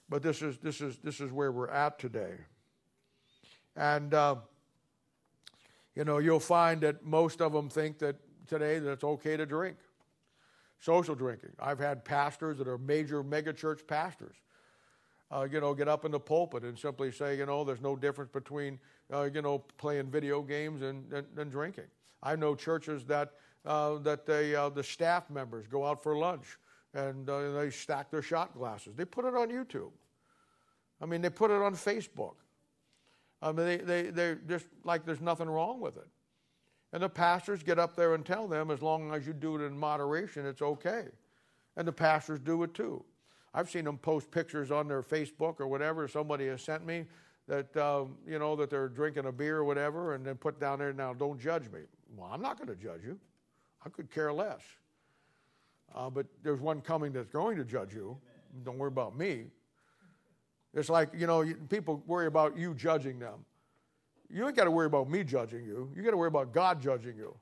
[0.08, 2.34] but this is, this, is, this is where we're at today.
[3.76, 4.36] And, uh,
[5.94, 9.46] you know, you'll find that most of them think that today that it's okay to
[9.46, 9.76] drink.
[10.78, 11.52] Social drinking.
[11.58, 14.36] I've had pastors that are major megachurch pastors
[15.30, 17.96] uh, you know, get up in the pulpit and simply say, you know, there's no
[17.96, 18.78] difference between,
[19.12, 21.86] uh, you know, playing video games and, and, and drinking.
[22.22, 23.32] I know churches that,
[23.64, 26.58] uh, that they, uh, the staff members go out for lunch
[26.96, 28.94] and uh, they stack their shot glasses.
[28.96, 29.92] They put it on YouTube.
[31.00, 32.36] I mean, they put it on Facebook.
[33.42, 36.08] I mean, they, they, they're just like there's nothing wrong with it.
[36.92, 39.66] And the pastors get up there and tell them, as long as you do it
[39.66, 41.04] in moderation, it's okay.
[41.76, 43.04] And the pastors do it too.
[43.52, 47.04] I've seen them post pictures on their Facebook or whatever somebody has sent me
[47.46, 50.78] that um, you know that they're drinking a beer or whatever, and then put down
[50.78, 51.80] there now don't judge me.
[52.16, 53.18] Well, I'm not going to judge you.
[53.84, 54.62] I could care less.
[55.94, 58.16] Uh, but there's one coming that's going to judge you.
[58.52, 58.64] Amen.
[58.64, 59.46] Don't worry about me.
[60.74, 63.44] It's like you know people worry about you judging them.
[64.28, 65.90] You ain't got to worry about me judging you.
[65.96, 67.34] You got to worry about God judging you.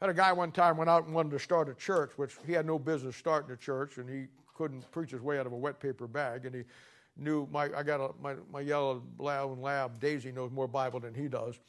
[0.00, 2.36] I had a guy one time went out and wanted to start a church, which
[2.46, 5.52] he had no business starting a church, and he couldn't preach his way out of
[5.52, 6.62] a wet paper bag, and he
[7.16, 11.14] knew my I got a, my my yellow lab, lab Daisy knows more Bible than
[11.14, 11.60] he does,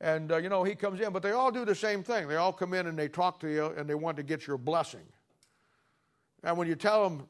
[0.00, 2.28] and uh, you know he comes in, but they all do the same thing.
[2.28, 4.58] They all come in and they talk to you and they want to get your
[4.58, 5.04] blessing.
[6.46, 7.26] And when you tell them,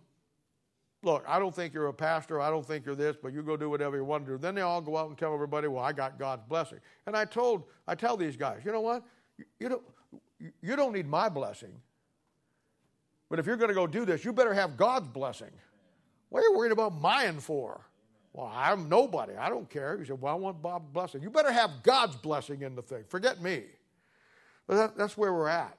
[1.03, 3.57] look, I don't think you're a pastor, I don't think you're this, but you go
[3.57, 4.39] do whatever you want to do.
[4.39, 6.79] Then they all go out and tell everybody, well, I got God's blessing.
[7.07, 9.03] And I told I tell these guys, you know what,
[9.39, 9.83] you, you don't
[10.61, 11.73] you don't need my blessing.
[13.31, 15.51] But if you're going to go do this, you better have God's blessing.
[16.29, 17.87] What are you worried about mine for?
[18.35, 19.35] Well, I'm nobody.
[19.35, 19.99] I don't care.
[19.99, 21.23] He said, Well, I want Bob's blessing.
[21.23, 23.05] You better have God's blessing in the thing.
[23.09, 23.63] Forget me.
[24.67, 25.79] But that, that's where we're at.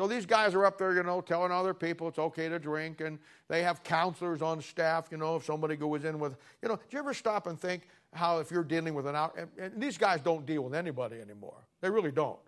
[0.00, 3.02] So these guys are up there, you know, telling other people it's okay to drink,
[3.02, 6.76] and they have counselors on staff, you know, if somebody goes in with, you know,
[6.76, 7.82] do you ever stop and think
[8.14, 11.20] how if you're dealing with an out, and, and these guys don't deal with anybody
[11.20, 11.66] anymore.
[11.82, 12.38] They really don't.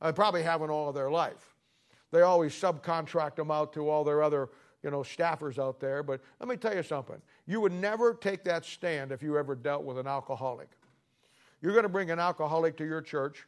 [0.00, 1.56] They probably haven't all of their life.
[2.12, 4.50] They always subcontract them out to all their other,
[4.84, 6.04] you know, staffers out there.
[6.04, 7.20] But let me tell you something.
[7.48, 10.68] You would never take that stand if you ever dealt with an alcoholic.
[11.62, 13.44] You're going to bring an alcoholic to your church,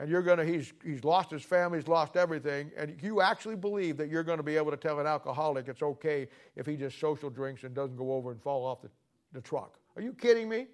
[0.00, 3.56] and you're going to, he's, he's lost his family, he's lost everything, and you actually
[3.56, 6.76] believe that you're going to be able to tell an alcoholic it's okay if he
[6.76, 8.90] just social drinks and doesn't go over and fall off the,
[9.32, 9.78] the truck.
[9.96, 10.66] Are you kidding me?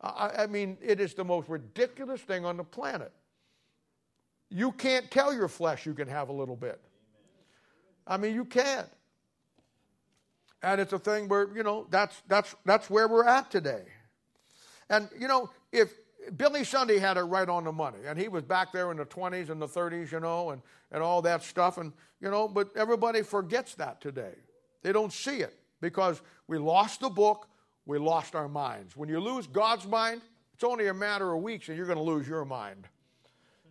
[0.00, 3.12] I, I mean, it is the most ridiculous thing on the planet.
[4.48, 6.80] You can't tell your flesh you can have a little bit.
[8.06, 8.88] I mean, you can't.
[10.62, 13.82] And it's a thing where, you know, that's, that's, that's where we're at today.
[14.88, 15.92] And, you know, if
[16.36, 19.06] Billy Sunday had it right on the money, and he was back there in the
[19.06, 20.62] 20s and the 30s, you know, and,
[20.92, 24.34] and all that stuff, and, you know, but everybody forgets that today.
[24.82, 27.48] They don't see it because we lost the book,
[27.86, 28.96] we lost our minds.
[28.96, 30.20] When you lose God's mind,
[30.54, 32.88] it's only a matter of weeks and you're going to lose your mind.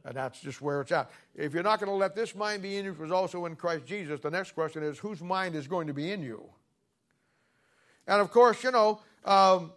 [0.06, 1.12] And that's just where it's at.
[1.36, 3.58] If you're not going to let this mind be in you, which was also in
[3.58, 6.46] Christ Jesus, the next question is whose mind is going to be in you?
[8.08, 9.74] And of course, you know, um,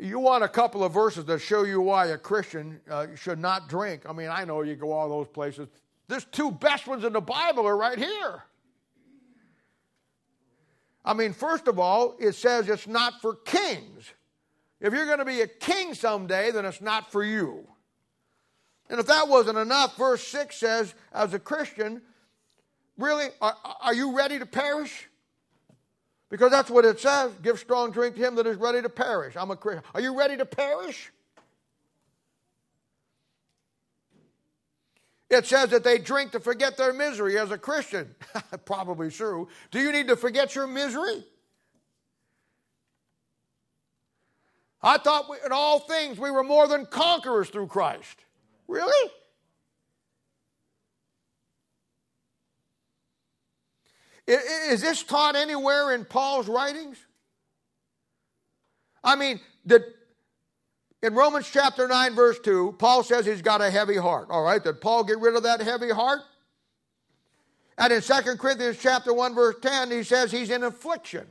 [0.00, 3.68] you want a couple of verses that show you why a Christian uh, should not
[3.68, 4.02] drink.
[4.08, 5.68] I mean, I know you go all those places.
[6.08, 8.42] There's two best ones in the Bible are right here.
[11.04, 14.12] I mean, first of all, it says it's not for kings.
[14.80, 17.66] If you're going to be a king someday, then it's not for you.
[18.88, 22.02] And if that wasn't enough, verse 6 says, as a Christian,
[22.98, 25.09] really, are, are you ready to perish?
[26.30, 27.32] Because that's what it says.
[27.42, 29.36] Give strong drink to him that is ready to perish.
[29.36, 29.82] I'm a Christian.
[29.94, 31.12] Are you ready to perish?
[35.28, 38.14] It says that they drink to forget their misery as a Christian.
[38.64, 39.48] Probably true.
[39.70, 41.24] Do you need to forget your misery?
[44.82, 48.24] I thought we, in all things we were more than conquerors through Christ.
[48.66, 49.10] Really?
[54.30, 56.98] Is this taught anywhere in Paul's writings?
[59.02, 59.82] I mean, did,
[61.02, 64.28] in Romans chapter 9, verse 2, Paul says he's got a heavy heart.
[64.30, 66.20] All right, did Paul get rid of that heavy heart?
[67.76, 71.26] And in 2 Corinthians chapter 1, verse 10, he says he's in affliction.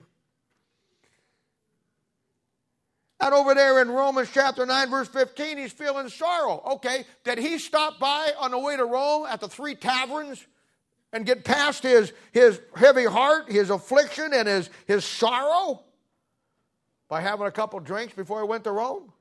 [3.22, 6.62] And over there in Romans chapter 9, verse 15, he's feeling sorrow.
[6.74, 10.46] Okay, did he stop by on the way to Rome at the three taverns
[11.12, 15.84] and get past his, his heavy heart, his affliction, and his, his sorrow
[17.08, 19.12] by having a couple drinks before he went to Rome?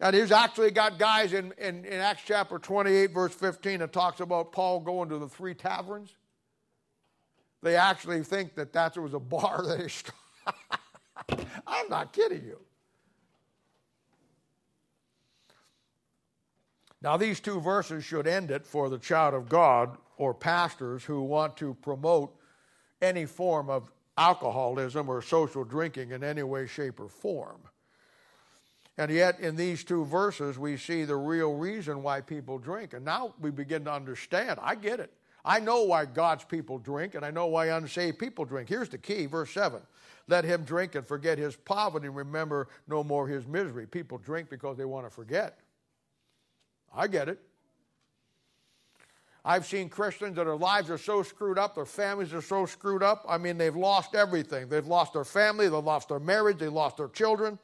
[0.00, 4.20] And he's actually got guys in, in, in Acts chapter 28, verse 15, that talks
[4.20, 6.14] about Paul going to the three taverns.
[7.62, 10.12] They actually think that that was a bar that he.
[11.66, 12.58] I'm not kidding you.
[17.04, 21.20] Now, these two verses should end it for the child of God or pastors who
[21.20, 22.34] want to promote
[23.02, 27.60] any form of alcoholism or social drinking in any way, shape, or form.
[28.96, 32.94] And yet, in these two verses, we see the real reason why people drink.
[32.94, 34.58] And now we begin to understand.
[34.62, 35.12] I get it.
[35.44, 38.66] I know why God's people drink, and I know why unsaved people drink.
[38.66, 39.82] Here's the key, verse 7.
[40.26, 43.86] Let him drink and forget his poverty and remember no more his misery.
[43.86, 45.58] People drink because they want to forget.
[46.94, 47.40] I get it.
[49.44, 53.02] I've seen Christians that their lives are so screwed up, their families are so screwed
[53.02, 53.26] up.
[53.28, 54.68] I mean, they've lost everything.
[54.68, 57.58] They've lost their family, they've lost their marriage, they've lost their children.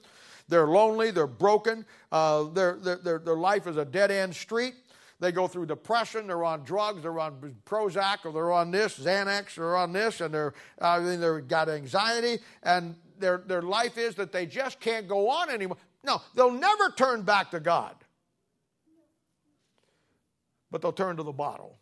[0.49, 4.75] They're lonely, they're broken, uh, their, their, their life is a dead end street.
[5.21, 9.59] They go through depression, they're on drugs, they're on Prozac, or they're on this, Xanax,
[9.59, 14.17] or on this, and they're, I mean, they've got anxiety, and their, their life is
[14.17, 15.77] that they just can't go on anymore.
[16.03, 17.95] No, they'll never turn back to God
[20.71, 21.79] but they'll turn to the bottle.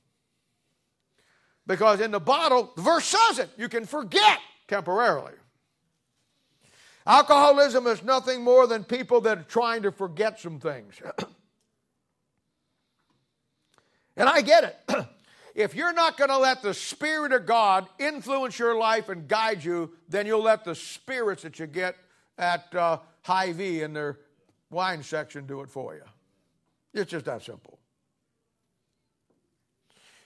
[1.67, 5.35] Because in the bottle, the verse says it, you can forget temporarily.
[7.07, 10.95] Alcoholism is nothing more than people that are trying to forget some things.
[14.17, 14.77] and I get it.
[15.55, 19.65] if you're not going to let the Spirit of God influence your life and guide
[19.65, 21.97] you, then you'll let the spirits that you get
[22.37, 24.19] at uh, Hy-Vee in their
[24.71, 26.03] wine section do it for you.
[26.93, 27.78] It's just that simple.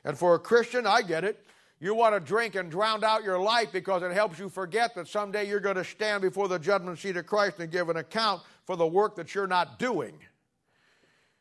[0.05, 1.45] And for a Christian, I get it.
[1.81, 5.09] You want to drink and drown out your life because it helps you forget that
[5.09, 8.43] someday you're going to stand before the judgment seat of Christ and give an account
[8.65, 10.15] for the work that you're not doing.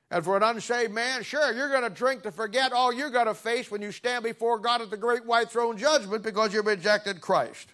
[0.09, 3.28] And for an unsaved man, sure, you're going to drink to forget all you're going
[3.28, 6.66] to face when you stand before God at the great white throne judgment because you've
[6.66, 7.70] rejected Christ.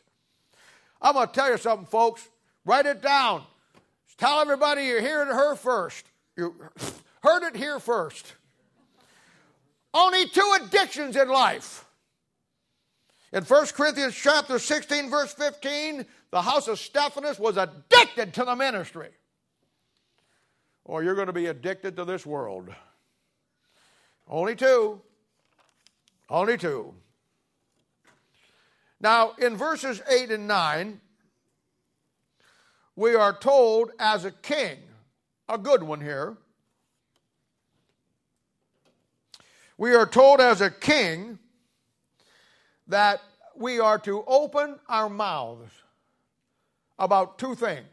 [1.01, 2.27] I'm going to tell you something, folks.
[2.65, 3.43] Write it down.
[4.17, 6.05] Tell everybody you heard it her first.
[6.35, 6.55] You
[7.23, 8.33] heard it here first.
[9.97, 11.83] Only two addictions in life.
[13.33, 18.55] In 1 Corinthians chapter 16, verse 15, the house of Stephanus was addicted to the
[18.55, 19.09] ministry.
[20.85, 22.69] Or you're going to be addicted to this world.
[24.27, 25.01] Only two.
[26.29, 26.93] Only two.
[29.01, 31.01] Now, in verses 8 and 9,
[32.95, 34.77] we are told as a king,
[35.49, 36.37] a good one here,
[39.77, 41.37] We are told as a king
[42.87, 43.21] that
[43.55, 45.71] we are to open our mouths
[46.97, 47.85] about two things.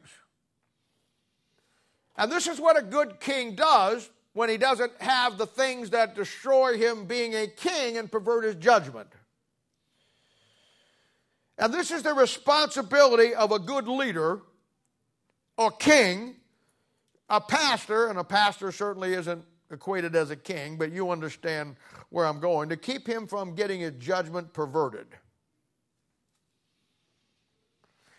[2.17, 6.15] And this is what a good king does when he doesn't have the things that
[6.15, 9.09] destroy him being a king and pervert his judgment.
[11.59, 14.41] And this is the responsibility of a good leader
[15.57, 16.37] or king,
[17.29, 19.45] a pastor, and a pastor certainly isn't
[19.75, 21.77] equated as a king, but you understand
[22.11, 25.07] where I'm going, to keep him from getting his judgment perverted.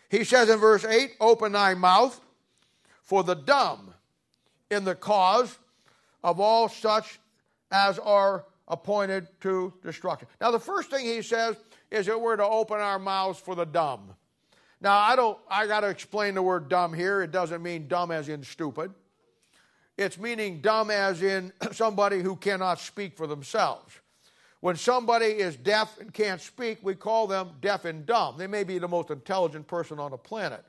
[0.08, 2.20] He says in verse 8, Open thy mouth
[3.02, 3.92] for the dumb
[4.70, 5.58] in the cause
[6.22, 7.18] of all such
[7.70, 10.28] as are appointed to destruction.
[10.40, 11.56] Now, the first thing he says
[11.90, 14.14] is that we're to open our mouths for the dumb.
[14.80, 17.22] Now, I don't, I got to explain the word dumb here.
[17.22, 18.92] It doesn't mean dumb as in stupid.
[19.96, 23.94] It's meaning dumb as in somebody who cannot speak for themselves.
[24.60, 28.36] When somebody is deaf and can't speak, we call them deaf and dumb.
[28.38, 30.64] They may be the most intelligent person on the planet.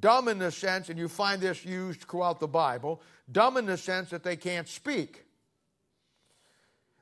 [0.00, 3.76] Dumb in the sense, and you find this used throughout the Bible, dumb in the
[3.78, 5.24] sense that they can't speak.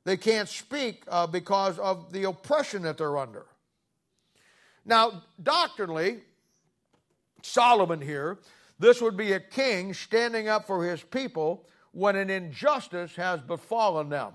[0.04, 3.44] They can't speak uh, because of the oppression that they're under.
[4.84, 6.20] Now, doctrinally,
[7.42, 8.38] Solomon here,
[8.78, 14.08] this would be a king standing up for his people when an injustice has befallen
[14.08, 14.32] them.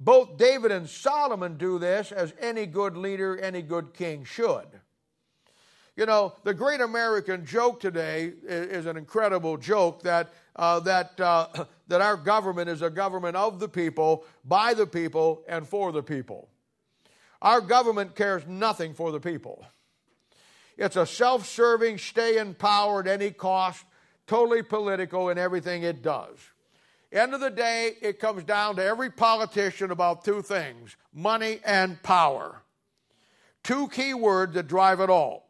[0.00, 4.66] Both David and Solomon do this as any good leader, any good king should.
[5.96, 11.46] You know, the great American joke today is, an incredible joke that, uh, that, uh,
[11.88, 16.02] that our government is a government of the people, by the people, and for the
[16.02, 16.48] people.
[17.40, 19.64] Our government cares nothing for the people.
[20.76, 23.84] It's a self serving, stay in power at any cost,
[24.26, 26.38] totally political in everything it does.
[27.12, 32.02] End of the day, it comes down to every politician about two things money and
[32.02, 32.62] power.
[33.62, 35.48] Two key words that drive it all.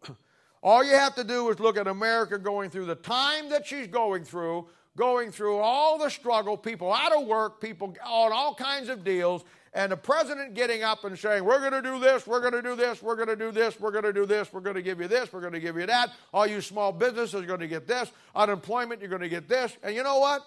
[0.63, 3.87] All you have to do is look at America going through the time that she's
[3.87, 8.89] going through, going through all the struggle, people out of work, people on all kinds
[8.89, 9.45] of deals,
[9.75, 12.63] and the president getting up and saying, We're going to do this, we're going to
[12.63, 14.83] do this, we're going to do this, we're going to do this, we're going to
[14.83, 16.11] give you this, we're going to give you that.
[16.33, 18.11] All you small businesses are going to get this.
[18.37, 19.77] Unemployment, you're going to get this.
[19.83, 20.43] And you know what?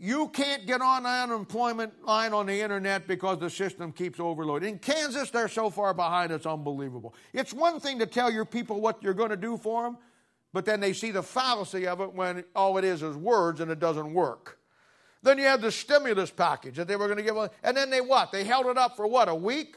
[0.00, 4.74] You can't get on the unemployment line on the internet because the system keeps overloading.
[4.74, 7.14] In Kansas, they're so far behind, it's unbelievable.
[7.32, 9.98] It's one thing to tell your people what you're going to do for them,
[10.52, 13.70] but then they see the fallacy of it when all it is is words and
[13.70, 14.57] it doesn't work.
[15.22, 18.00] Then you have the stimulus package that they were going to give, and then they
[18.00, 18.30] what?
[18.30, 19.76] They held it up for what, a week?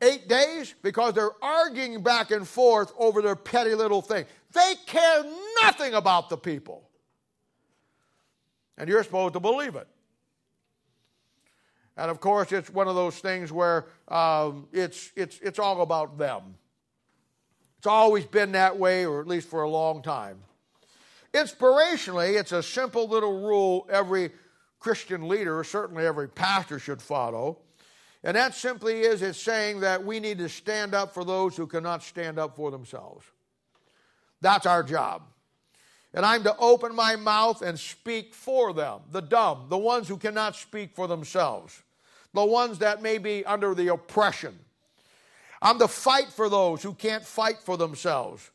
[0.00, 0.74] Eight days?
[0.82, 4.24] Because they're arguing back and forth over their petty little thing.
[4.52, 5.24] They care
[5.62, 6.88] nothing about the people.
[8.76, 9.86] And you're supposed to believe it.
[11.96, 16.18] And of course, it's one of those things where um, it's, it's, it's all about
[16.18, 16.54] them.
[17.78, 20.38] It's always been that way, or at least for a long time.
[21.32, 24.30] Inspirationally, it's a simple little rule every
[24.80, 27.58] Christian leader, certainly every pastor, should follow.
[28.24, 31.66] And that simply is it's saying that we need to stand up for those who
[31.66, 33.24] cannot stand up for themselves.
[34.40, 35.22] That's our job
[36.14, 40.16] and I'm to open my mouth and speak for them, the dumb, the ones who
[40.16, 41.82] cannot speak for themselves,
[42.34, 44.58] the ones that may be under the oppression.
[45.62, 48.50] I'm to fight for those who can't fight for themselves.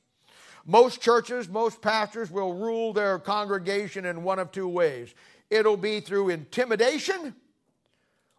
[0.67, 5.15] Most churches, most pastors will rule their congregation in one of two ways
[5.49, 7.33] it'll be through intimidation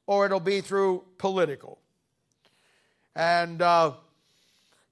[0.07, 1.79] or it'll be through political.
[3.17, 3.93] And uh,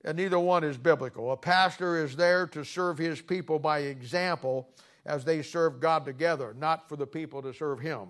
[0.05, 1.33] and neither one is biblical.
[1.33, 4.69] A pastor is there to serve his people by example
[5.05, 8.09] as they serve God together, not for the people to serve him.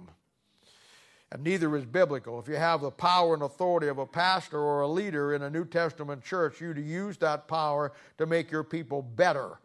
[1.33, 2.39] And neither is biblical.
[2.39, 5.51] If you have the power and authority of a pastor or a leader in a
[5.51, 9.59] New Testament church, you to use that power to make your people better.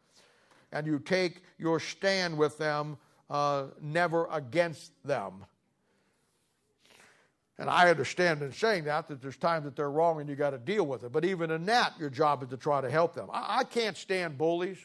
[0.71, 2.97] And you take your stand with them,
[3.29, 5.45] uh, never against them.
[7.59, 10.49] And I understand in saying that that there's times that they're wrong and you got
[10.49, 11.11] to deal with it.
[11.11, 13.29] But even in that, your job is to try to help them.
[13.31, 14.79] I, I can't stand bullies.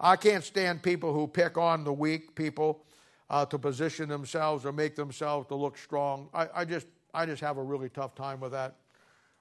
[0.00, 2.82] I can't stand people who pick on the weak people
[3.30, 6.28] uh, to position themselves or make themselves to look strong.
[6.32, 8.76] I, I, just, I just have a really tough time with that.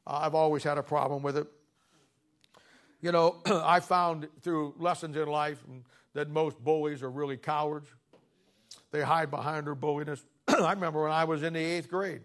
[0.08, 1.48] Uh, I've always had a problem with it.
[3.02, 5.64] You know, I found through lessons in life
[6.14, 7.90] that most bullies are really cowards.
[8.92, 10.26] They hide behind their bulliness.
[10.48, 12.22] I remember when I was in the eighth grade.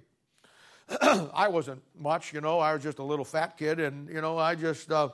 [1.03, 2.59] I wasn't much, you know.
[2.59, 5.11] I was just a little fat kid, and you know, I just uh,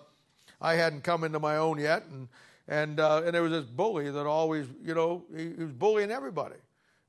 [0.61, 2.29] I hadn't come into my own yet, and
[2.69, 6.11] and uh, and there was this bully that always, you know, he, he was bullying
[6.11, 6.57] everybody,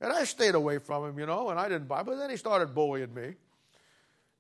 [0.02, 2.04] and I stayed away from him, you know, and I didn't buy.
[2.04, 3.36] But then he started bullying me,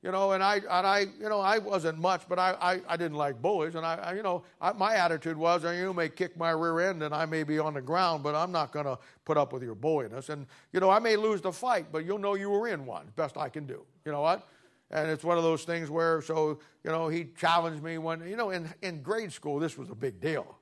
[0.03, 2.97] You know, and I, and I, you know, I wasn't much, but I, I, I
[2.97, 3.73] didn't like bullies.
[3.73, 7.01] And I, I you know, I, my attitude was, you may kick my rear end
[7.01, 9.63] and I may be on the ground, but I'm not going to put up with
[9.63, 10.29] your bulliness.
[10.29, 13.07] And, you know, I may lose the fight, but you'll know you were in one.
[13.15, 13.83] Best I can do.
[14.05, 14.47] You know what?
[14.91, 18.37] And it's one of those things where, so, you know, he challenged me when, you
[18.37, 20.56] know, in, in grade school, this was a big deal.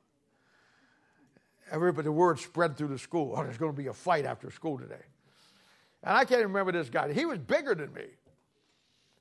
[1.71, 3.33] Everybody, the word spread through the school.
[3.35, 5.03] Oh, there's going to be a fight after school today.
[6.03, 7.11] And I can't remember this guy.
[7.11, 8.05] He was bigger than me.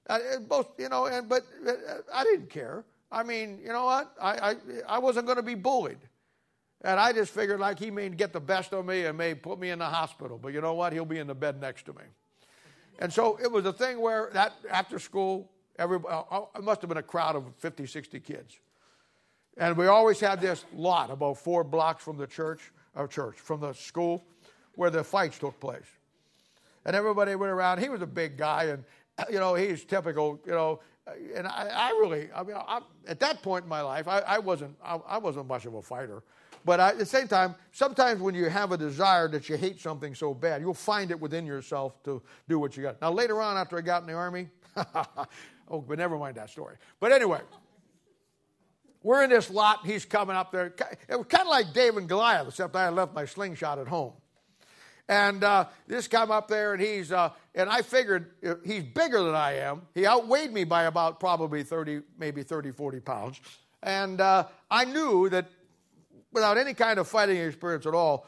[0.06, 1.72] Uh, both, you know, and but uh,
[2.12, 2.84] I didn't care.
[3.10, 4.12] I mean, you know what?
[4.20, 4.54] I, I,
[4.86, 5.98] I wasn't going to be bullied.
[6.82, 9.58] And I just figured like he may get the best of me and may put
[9.58, 10.38] me in the hospital.
[10.38, 10.92] But you know what?
[10.92, 12.02] He'll be in the bed next to me.
[12.98, 16.82] And so it was a thing where that after school, everybody, uh, uh, it must
[16.82, 18.58] have been a crowd of 50, 60 kids.
[19.56, 23.60] And we always had this lot about four blocks from the church, or church, from
[23.60, 24.24] the school
[24.74, 25.86] where the fights took place.
[26.84, 27.78] And everybody went around.
[27.78, 28.84] He was a big guy, and
[29.16, 32.80] uh, you know, he's typical, you know, uh, and I, I really, I mean, I,
[33.06, 36.22] at that point in my life, I, I wasn't, I, wasn't much of a fighter.
[36.64, 40.14] But at the same time, sometimes when you have a desire that you hate something
[40.14, 43.00] so bad, you'll find it within yourself to do what you got.
[43.02, 44.48] Now, later on, after I got in the army,
[45.68, 46.76] oh, but never mind that story.
[47.00, 47.40] But anyway,
[49.04, 49.84] we're in this lot.
[49.84, 50.74] and He's coming up there.
[51.08, 53.86] It was kind of like David and Goliath, except I had left my slingshot at
[53.86, 54.14] home.
[55.06, 58.30] And uh, this come up there, and he's uh, and I figured
[58.64, 59.82] he's bigger than I am.
[59.94, 63.40] He outweighed me by about probably 30, maybe 30, 40 pounds.
[63.82, 65.46] And uh, I knew that
[66.32, 68.26] without any kind of fighting experience at all,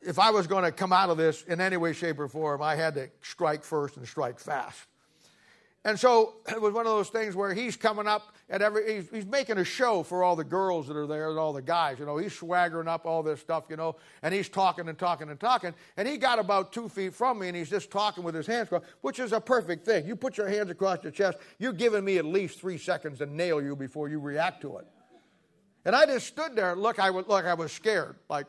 [0.00, 2.62] if I was going to come out of this in any way, shape, or form,
[2.62, 4.86] I had to strike first and strike fast.
[5.84, 9.10] And so it was one of those things where he's coming up and every he's,
[9.10, 11.98] he's, making a show for all the girls that are there and all the guys.
[11.98, 15.30] You know, he's swaggering up all this stuff, you know, and he's talking and talking
[15.30, 15.72] and talking.
[15.96, 18.68] And he got about two feet from me and he's just talking with his hands
[18.68, 20.06] crossed, which is a perfect thing.
[20.06, 23.26] You put your hands across your chest, you're giving me at least three seconds to
[23.26, 24.86] nail you before you react to it.
[25.84, 28.46] And I just stood there, look, I was, look, I was scared, like,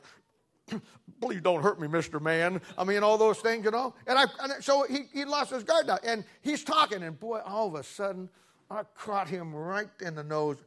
[1.21, 2.21] please don't hurt me, Mr.
[2.21, 2.61] Man.
[2.77, 3.93] I mean, all those things, you know.
[4.07, 7.39] And I, and so he, he lost his guard now, and he's talking, and boy,
[7.45, 8.29] all of a sudden,
[8.69, 10.57] I caught him right in the nose.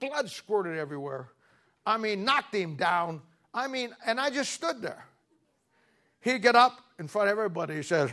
[0.00, 1.28] Blood squirted everywhere.
[1.86, 3.20] I mean, knocked him down.
[3.52, 5.04] I mean, and I just stood there.
[6.20, 7.76] He'd get up in front of everybody.
[7.76, 8.10] He says,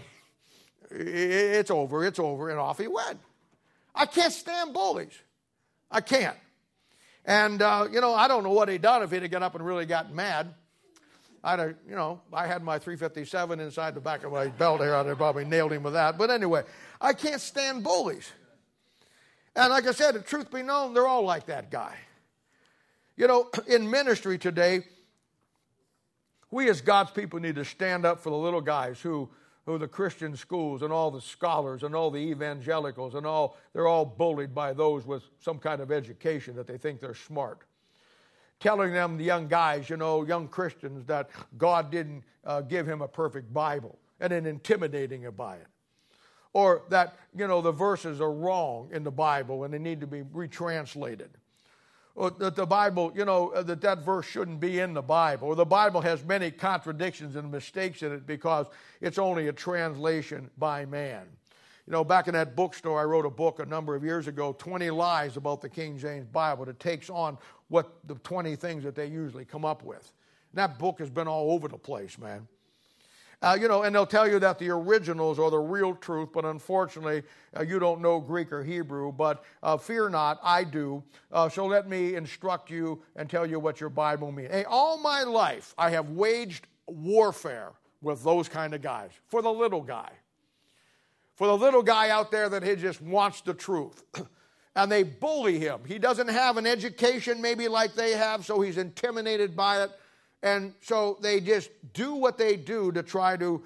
[0.89, 3.20] It's over, it's over, and off he went.
[3.96, 5.18] I can't stand bullies.
[5.89, 6.38] I can't.
[7.26, 9.56] And, uh, you know, I don't know what he'd done if he'd have got up
[9.56, 10.54] and really gotten mad.
[11.44, 14.96] I'd you know, I had my 357 inside the back of my belt here.
[14.96, 16.18] I'd have probably nailed him with that.
[16.18, 16.64] But anyway,
[17.00, 18.32] I can't stand bullies.
[19.56, 21.96] And like I said, the truth be known, they're all like that guy.
[23.18, 24.84] You know, in ministry today,
[26.52, 29.30] we as God's people need to stand up for the little guys who,
[29.66, 33.88] who the Christian schools and all the scholars and all the evangelicals and all, they're
[33.88, 37.64] all bullied by those with some kind of education that they think they're smart
[38.62, 43.01] telling them, the young guys, you know, young Christians, that God didn't uh, give him
[43.01, 45.68] a perfect Bible and then intimidating it by it.
[46.53, 50.07] Or that, you know, the verses are wrong in the Bible and they need to
[50.07, 51.30] be retranslated.
[52.14, 55.47] Or that the Bible, you know, uh, that that verse shouldn't be in the Bible.
[55.47, 58.68] Or the Bible has many contradictions and mistakes in it because
[58.99, 61.26] it's only a translation by man.
[61.88, 64.53] You know, back in that bookstore, I wrote a book a number of years ago
[64.57, 67.38] 20 lies about the King James Bible that takes on
[67.72, 70.11] what the 20 things that they usually come up with.
[70.52, 72.48] And that book has been all over the place, man.
[73.41, 76.45] Uh, you know, and they'll tell you that the originals are the real truth, but
[76.45, 77.23] unfortunately,
[77.57, 79.11] uh, you don't know Greek or Hebrew.
[79.11, 81.02] But uh, fear not, I do.
[81.31, 84.52] Uh, so let me instruct you and tell you what your Bible means.
[84.52, 87.72] Hey, all my life, I have waged warfare
[88.02, 90.11] with those kind of guys for the little guy
[91.41, 94.03] for the little guy out there that he just wants the truth.
[94.76, 95.81] and they bully him.
[95.85, 99.91] He doesn't have an education maybe like they have, so he's intimidated by it.
[100.43, 103.61] And so they just do what they do to try to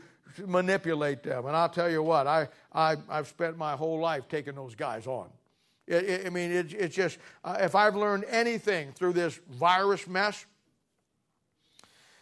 [0.46, 1.46] manipulate them.
[1.46, 5.08] And I'll tell you what, I, I, have spent my whole life taking those guys
[5.08, 5.30] on.
[5.88, 10.08] It, it, I mean, it, it's just, uh, if I've learned anything through this virus
[10.08, 10.46] mess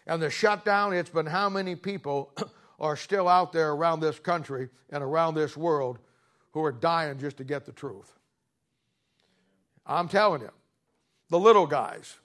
[0.06, 2.32] and the shutdown, it's been how many people
[2.80, 5.98] are still out there around this country and around this world
[6.52, 8.14] who are dying just to get the truth.
[9.86, 10.52] I'm telling you,
[11.30, 12.18] the little guys,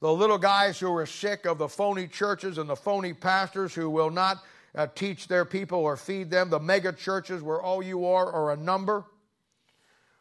[0.00, 3.90] the little guys who are sick of the phony churches and the phony pastors who
[3.90, 4.42] will not
[4.74, 8.52] uh, teach their people or feed them, the mega churches where all you are are
[8.52, 9.04] a number.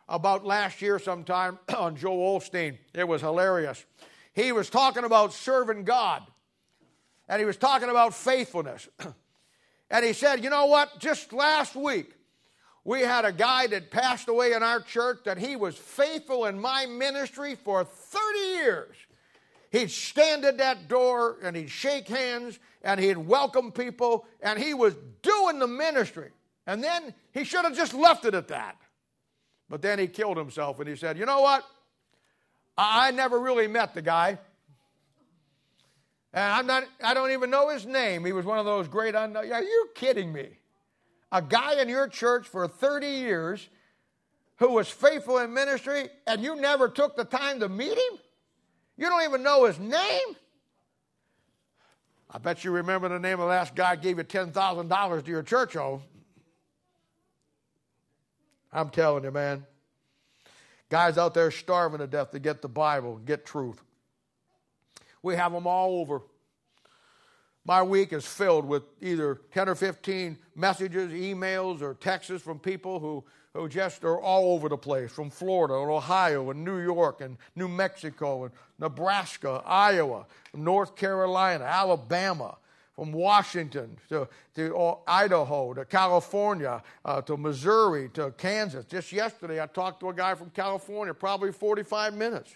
[0.07, 3.83] About last year, sometime on Joel Osteen, it was hilarious.
[4.33, 6.23] He was talking about serving God,
[7.27, 8.87] and he was talking about faithfulness.
[9.89, 10.99] And he said, You know what?
[10.99, 12.14] Just last week,
[12.85, 16.59] We had a guy that passed away in our church that he was faithful in
[16.59, 18.95] my ministry for 30 years.
[19.71, 24.75] He'd stand at that door and he'd shake hands and he'd welcome people and he
[24.75, 26.29] was doing the ministry.
[26.67, 28.77] And then he should have just left it at that.
[29.67, 31.65] But then he killed himself and he said, You know what?
[32.77, 34.37] I never really met the guy.
[36.33, 38.25] And I'm not, I don't even know his name.
[38.25, 39.51] He was one of those great unknown.
[39.51, 40.59] Are you kidding me?
[41.35, 43.67] A guy in your church for 30 years
[44.55, 48.19] who was faithful in ministry and you never took the time to meet him?
[48.95, 50.37] You don't even know his name?
[52.31, 55.43] I bet you remember the name of the last guy gave you $10,000 to your
[55.43, 56.03] church home.
[58.71, 59.65] I'm telling you, man.
[60.89, 63.81] Guys out there starving to death to get the Bible, get truth.
[65.21, 66.21] We have them all over.
[67.65, 72.99] My week is filled with either 10 or 15 messages, emails, or texts from people
[72.99, 73.23] who
[73.55, 77.37] who just are all over the place from Florida and Ohio and New York and
[77.55, 82.57] New Mexico and Nebraska, Iowa, North Carolina, Alabama,
[82.95, 88.85] from Washington to, to Idaho to California uh, to Missouri to Kansas.
[88.85, 92.55] Just yesterday, I talked to a guy from California, probably 45 minutes.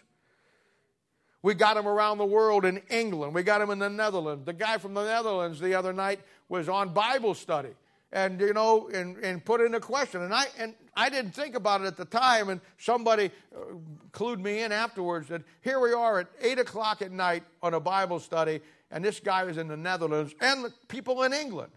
[1.41, 3.33] We got him around the world in England.
[3.33, 4.45] We got him in the Netherlands.
[4.45, 7.69] The guy from the Netherlands the other night was on Bible study
[8.11, 10.21] and you know and, and put in a question.
[10.21, 12.49] And i and i didn't think about it at the time.
[12.49, 13.75] And somebody uh,
[14.11, 17.79] clued me in afterwards that here we are at 8 o'clock at night on a
[17.79, 18.61] bible study
[18.91, 21.71] and this guy is in the netherlands and the people in england.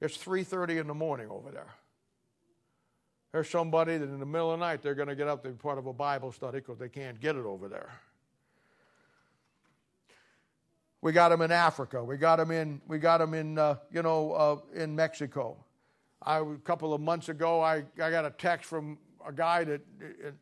[0.00, 1.68] It's 3.30 in the morning over there.
[3.30, 5.50] There's somebody that in the middle of the night they're going to get up to
[5.50, 7.90] be part of a bible study because they can't get it over there
[11.02, 12.02] we got them in Africa.
[12.02, 15.56] We got them in, we got them in, uh, you know, uh, in Mexico.
[16.22, 19.80] I, a couple of months ago, I, I got a text from a guy that,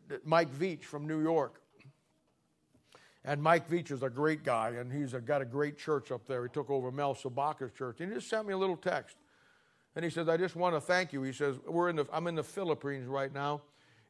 [0.09, 1.63] that Mike Veach from New York.
[3.25, 6.27] And Mike Veach is a great guy, and he's a, got a great church up
[6.27, 6.43] there.
[6.43, 8.01] He took over Mel Sabaka's church.
[8.01, 9.17] And he just sent me a little text.
[9.97, 11.23] And he says, I just want to thank you.
[11.23, 13.63] He says, We're in the, I'm in the Philippines right now,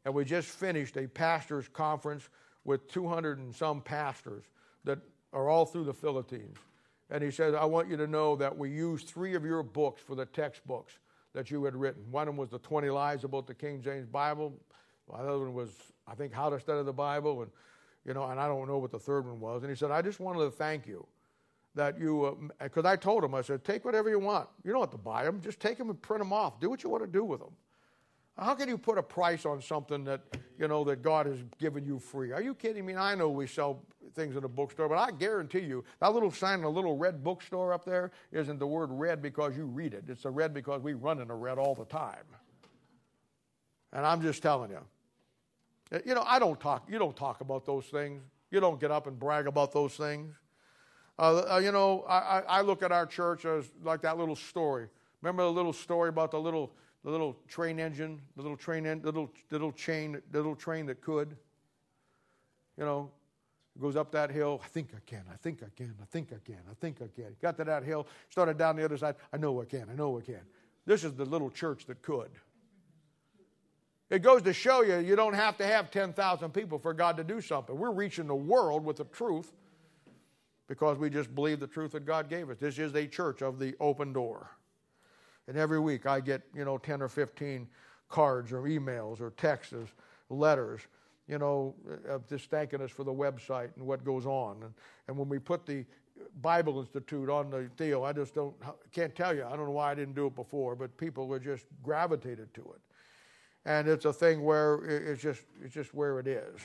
[0.04, 2.28] and we just finished a pastors' conference
[2.64, 4.44] with 200 and some pastors
[4.84, 4.98] that
[5.32, 6.56] are all through the Philippines.
[7.10, 10.00] And he says, I want you to know that we used three of your books
[10.00, 10.98] for the textbooks
[11.32, 12.02] that you had written.
[12.10, 14.52] One of them was the 20 Lies about the King James Bible.
[15.08, 15.70] The other one was,
[16.06, 17.42] I think, How to Study the Bible.
[17.42, 17.50] And,
[18.04, 19.62] you know, and I don't know what the third one was.
[19.62, 21.06] And he said, I just wanted to thank you
[21.74, 24.48] that you, because uh, I told him, I said, take whatever you want.
[24.64, 25.40] You don't have to buy them.
[25.40, 26.60] Just take them and print them off.
[26.60, 27.52] Do what you want to do with them.
[28.40, 30.22] How can you put a price on something that,
[30.58, 32.32] you know, that God has given you free?
[32.32, 32.96] Are you kidding me?
[32.96, 33.82] I know we sell
[34.14, 37.22] things in a bookstore, but I guarantee you that little sign in a little red
[37.22, 40.04] bookstore up there isn't the word red because you read it.
[40.08, 42.24] It's a red because we run in a red all the time.
[43.92, 44.80] And I'm just telling you.
[46.06, 48.22] You know, I don't talk, you don't talk about those things.
[48.50, 50.34] You don't get up and brag about those things.
[51.18, 54.88] Uh, uh, you know, I, I look at our church as like that little story.
[55.20, 56.72] Remember the little story about the little
[57.04, 61.36] the little train engine, the little train, en- little little chain, little train that could.
[62.76, 63.10] You know,
[63.80, 64.60] goes up that hill.
[64.64, 65.24] I think I can.
[65.32, 65.94] I think I can.
[66.00, 66.60] I think I can.
[66.70, 67.36] I think I can.
[67.40, 68.06] Got to that hill.
[68.28, 69.16] Started down the other side.
[69.32, 69.88] I know I can.
[69.90, 70.40] I know I can.
[70.86, 72.30] This is the little church that could.
[74.10, 77.24] It goes to show you you don't have to have 10,000 people for God to
[77.24, 77.76] do something.
[77.78, 79.52] We're reaching the world with the truth
[80.66, 82.58] because we just believe the truth that God gave us.
[82.58, 84.50] This is a church of the open door.
[85.48, 87.66] And every week I get, you know, 10 or 15
[88.08, 89.74] cards or emails or texts,
[90.28, 90.80] letters,
[91.26, 91.74] you know,
[92.28, 94.56] just thanking us for the website and what goes on.
[94.62, 94.74] And,
[95.08, 95.84] and when we put the
[96.42, 98.54] Bible Institute on the deal, I just don't,
[98.92, 99.44] can't tell you.
[99.44, 102.60] I don't know why I didn't do it before, but people were just gravitated to
[102.62, 102.80] it.
[103.64, 106.60] And it's a thing where it's just, it's just where it is.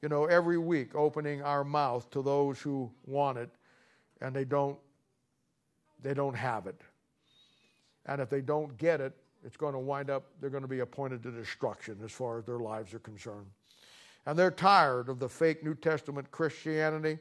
[0.00, 3.50] You know, every week opening our mouth to those who want it
[4.20, 4.78] and they don't,
[6.02, 6.80] they don't have it.
[8.08, 9.12] And if they don't get it,
[9.44, 12.44] it's going to wind up, they're going to be appointed to destruction as far as
[12.44, 13.46] their lives are concerned.
[14.26, 17.18] And they're tired of the fake New Testament Christianity.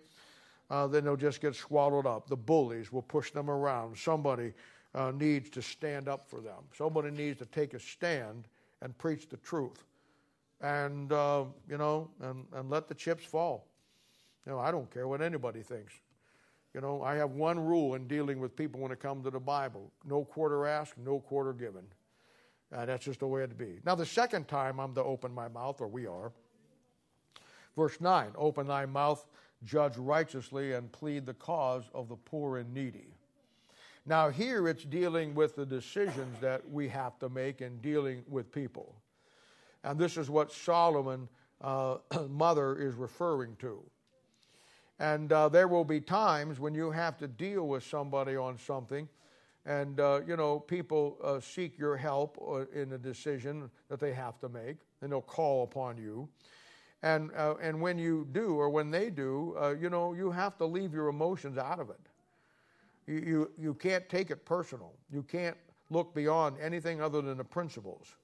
[0.69, 2.27] Uh, then they'll just get swallowed up.
[2.27, 3.97] The bullies will push them around.
[3.97, 4.53] Somebody
[4.95, 6.63] uh, needs to stand up for them.
[6.73, 8.47] Somebody needs to take a stand
[8.81, 9.85] and preach the truth.
[10.59, 13.67] And, uh, you know, and, and let the chips fall.
[14.45, 15.93] You know, I don't care what anybody thinks.
[16.73, 19.39] You know, I have one rule in dealing with people when it comes to the
[19.39, 21.83] Bible no quarter asked, no quarter given.
[22.71, 23.79] Uh, that's just the way it be.
[23.85, 26.31] Now, the second time I'm to open my mouth, or we are,
[27.75, 29.25] verse 9 open thy mouth,
[29.63, 33.13] judge righteously, and plead the cause of the poor and needy.
[34.05, 38.51] Now, here it's dealing with the decisions that we have to make in dealing with
[38.51, 38.95] people.
[39.83, 41.27] And this is what Solomon,
[41.61, 41.97] uh,
[42.29, 43.83] mother, is referring to.
[44.99, 49.07] And uh, there will be times when you have to deal with somebody on something,
[49.65, 54.13] and uh, you know people uh, seek your help uh, in a decision that they
[54.13, 56.27] have to make, and they'll call upon you.
[57.03, 60.57] And uh, and when you do, or when they do, uh, you know you have
[60.57, 61.99] to leave your emotions out of it.
[63.05, 64.93] You, you you can't take it personal.
[65.11, 65.57] You can't
[65.91, 68.15] look beyond anything other than the principles.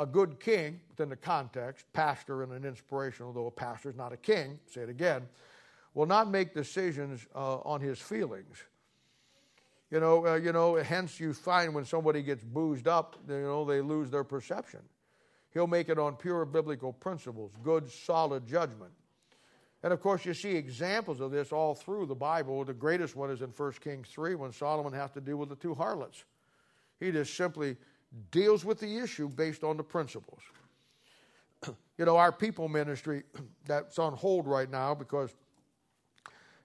[0.00, 4.12] A good king, within the context, pastor and an inspirational, though a pastor is not
[4.12, 4.58] a king.
[4.66, 5.28] Say it again
[5.94, 8.56] will not make decisions uh, on his feelings.
[9.90, 13.64] You know, uh, you know, hence you find when somebody gets boozed up, you know,
[13.64, 14.80] they lose their perception.
[15.52, 18.92] He'll make it on pure biblical principles, good, solid judgment.
[19.82, 22.64] And of course, you see examples of this all through the Bible.
[22.64, 25.56] The greatest one is in 1 Kings 3 when Solomon has to deal with the
[25.56, 26.24] two harlots.
[27.00, 27.76] He just simply
[28.30, 30.40] deals with the issue based on the principles.
[31.98, 33.24] you know, our people ministry
[33.66, 35.34] that's on hold right now because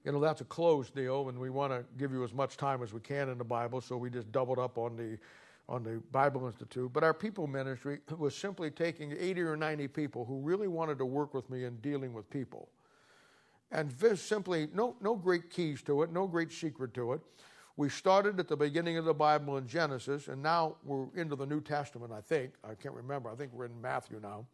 [0.06, 2.84] you know, that's a closed deal, and we want to give you as much time
[2.84, 5.18] as we can in the Bible, so we just doubled up on the
[5.68, 6.94] on the Bible Institute.
[6.94, 11.06] But our people ministry was simply taking 80 or 90 people who really wanted to
[11.06, 12.70] work with me in dealing with people.
[13.72, 17.22] And just simply, no, no great keys to it, no great secret to it.
[17.78, 21.48] We started at the beginning of the Bible in Genesis, and now we're into the
[21.48, 22.54] New Testament, I think.
[22.64, 23.32] I can't remember.
[23.32, 24.46] I think we're in Matthew now.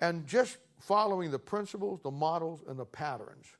[0.00, 3.57] And just following the principles, the models, and the patterns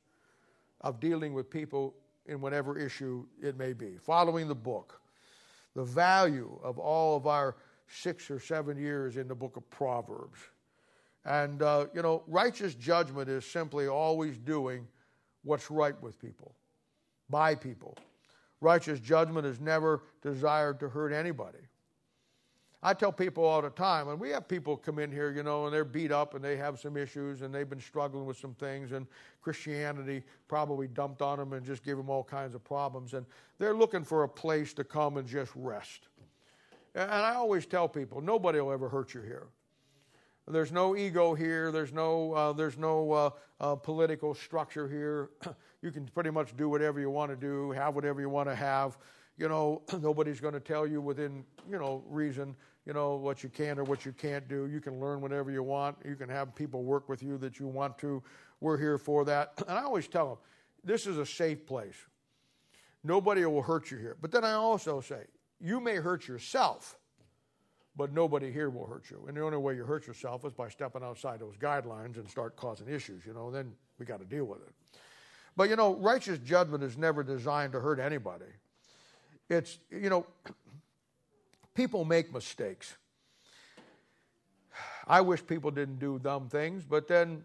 [0.81, 1.95] of dealing with people
[2.25, 3.97] in whatever issue it may be.
[3.97, 5.01] Following the book,
[5.75, 7.55] the value of all of our
[7.87, 10.39] six or seven years in the book of Proverbs.
[11.25, 14.87] And, uh, you know, righteous judgment is simply always doing
[15.43, 16.55] what's right with people,
[17.29, 17.97] by people.
[18.61, 21.59] Righteous judgment is never desired to hurt anybody.
[22.81, 25.65] I tell people all the time, and we have people come in here, you know,
[25.65, 28.53] and they're beat up and they have some issues and they've been struggling with some
[28.53, 29.05] things, and
[29.41, 33.13] Christianity probably dumped on them and just gave them all kinds of problems.
[33.13, 33.25] And
[33.57, 36.07] they're looking for a place to come and just rest.
[36.95, 39.47] And I always tell people, nobody will ever hurt you here.
[40.47, 41.71] There's no ego here.
[41.71, 43.29] There's no, uh, there's no uh,
[43.59, 45.29] uh, political structure here.
[45.81, 48.55] you can pretty much do whatever you want to do, have whatever you want to
[48.55, 48.97] have
[49.39, 53.49] you know, nobody's going to tell you within, you know, reason, you know, what you
[53.49, 54.67] can or what you can't do.
[54.67, 55.97] You can learn whatever you want.
[56.05, 58.23] You can have people work with you that you want to.
[58.61, 59.53] We're here for that.
[59.67, 60.37] And I always tell them,
[60.83, 61.95] this is a safe place.
[63.03, 64.17] Nobody will hurt you here.
[64.21, 65.23] But then I also say,
[65.59, 66.97] you may hurt yourself,
[67.95, 69.25] but nobody here will hurt you.
[69.27, 72.55] And the only way you hurt yourself is by stepping outside those guidelines and start
[72.55, 74.73] causing issues, you know, then we got to deal with it.
[75.55, 78.45] But you know, righteous judgment is never designed to hurt anybody.
[79.49, 80.25] It's, you know,
[81.79, 82.97] people make mistakes.
[85.07, 87.41] I wish people didn't do dumb things, but then,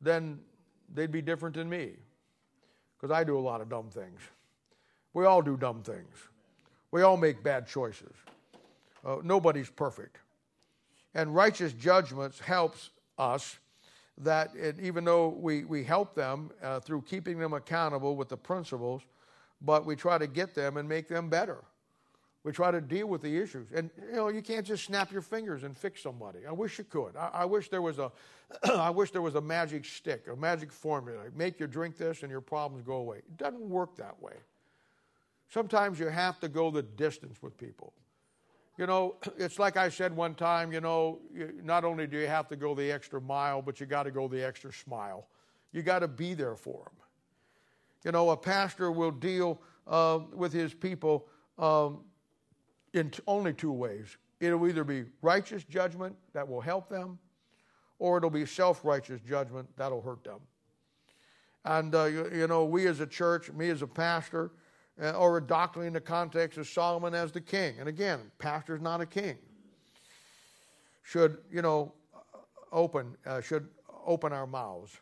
[0.00, 0.40] then
[0.92, 1.92] they'd be different than me
[2.96, 4.20] because I do a lot of dumb things.
[5.14, 6.16] We all do dumb things.
[6.90, 8.12] We all make bad choices.
[9.06, 10.16] Uh, nobody's perfect.
[11.14, 13.56] And righteous judgments helps us
[14.18, 18.36] that it, even though we, we help them uh, through keeping them accountable with the
[18.36, 19.02] principles,
[19.60, 21.62] but we try to get them and make them better.
[22.48, 23.68] We try to deal with the issues.
[23.74, 26.46] And you know, you can't just snap your fingers and fix somebody.
[26.48, 27.14] I wish you could.
[27.14, 28.10] I, I wish there was a
[28.72, 31.24] I wish there was a magic stick, a magic formula.
[31.36, 33.18] Make you drink this and your problems go away.
[33.18, 34.32] It doesn't work that way.
[35.50, 37.92] Sometimes you have to go the distance with people.
[38.78, 41.18] You know, it's like I said one time, you know,
[41.62, 44.26] not only do you have to go the extra mile, but you got to go
[44.26, 45.28] the extra smile.
[45.72, 46.94] You got to be there for them.
[48.06, 52.04] You know, a pastor will deal uh, with his people um,
[52.94, 54.16] in only two ways.
[54.40, 57.18] It'll either be righteous judgment that will help them,
[57.98, 60.40] or it'll be self righteous judgment that'll hurt them.
[61.64, 64.52] And, uh, you, you, know, we as a church, me as a pastor,
[65.02, 67.74] uh, or doctrinally in the context of Solomon as the king.
[67.78, 69.36] And again, pastor's not a king.
[71.02, 71.92] Should, you know,
[72.72, 73.68] open, uh, should
[74.06, 74.96] open our mouths.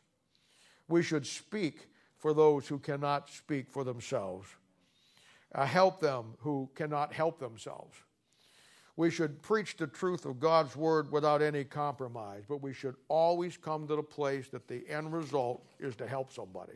[0.88, 4.48] We should speak for those who cannot speak for themselves.
[5.54, 7.96] Uh, help them who cannot help themselves.
[8.96, 13.56] We should preach the truth of God's word without any compromise, but we should always
[13.56, 16.72] come to the place that the end result is to help somebody.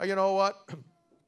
[0.00, 0.68] Uh, you know what?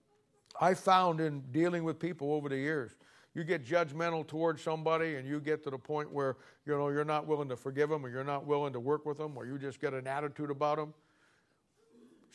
[0.60, 2.92] I found in dealing with people over the years,
[3.34, 7.04] you get judgmental towards somebody and you get to the point where you know you're
[7.04, 9.58] not willing to forgive them or you're not willing to work with them or you
[9.58, 10.94] just get an attitude about them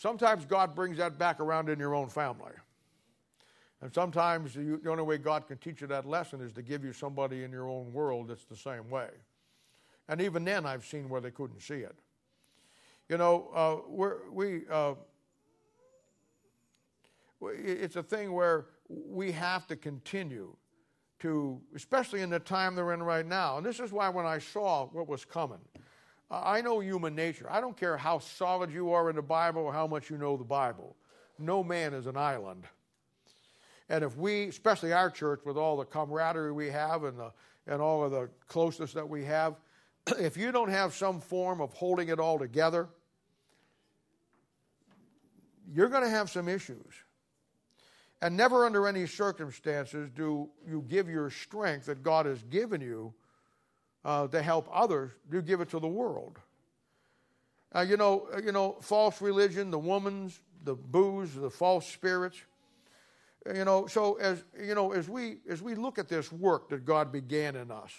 [0.02, 2.54] Sometimes God brings that back around in your own family.
[3.82, 6.94] And sometimes the only way God can teach you that lesson is to give you
[6.94, 9.10] somebody in your own world that's the same way.
[10.08, 11.96] And even then, I've seen where they couldn't see it.
[13.10, 14.94] You know, uh, we, uh,
[17.42, 20.56] it's a thing where we have to continue
[21.20, 23.58] to, especially in the time they're in right now.
[23.58, 25.60] And this is why when I saw what was coming,
[26.30, 27.48] I know human nature.
[27.50, 30.38] I don't care how solid you are in the Bible or how much you know
[30.38, 30.96] the Bible.
[31.38, 32.64] No man is an island.
[33.92, 37.34] And if we, especially our church, with all the camaraderie we have and, the,
[37.68, 39.56] and all of the closeness that we have,
[40.18, 42.88] if you don't have some form of holding it all together,
[45.74, 46.94] you're going to have some issues.
[48.22, 53.14] And never under any circumstances do you give your strength that God has given you
[54.06, 56.40] uh, to help others, you give it to the world.
[57.76, 62.42] Uh, you know, you know, false religion, the woman's, the booze, the false spirits.
[63.46, 66.86] You know, so as you know, as we as we look at this work that
[66.86, 67.92] God began in us,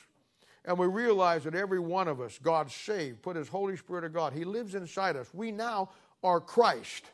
[0.64, 4.12] and we realize that every one of us, God saved, put His Holy Spirit of
[4.12, 5.28] God, He lives inside us.
[5.32, 5.90] We now
[6.22, 7.04] are Christ,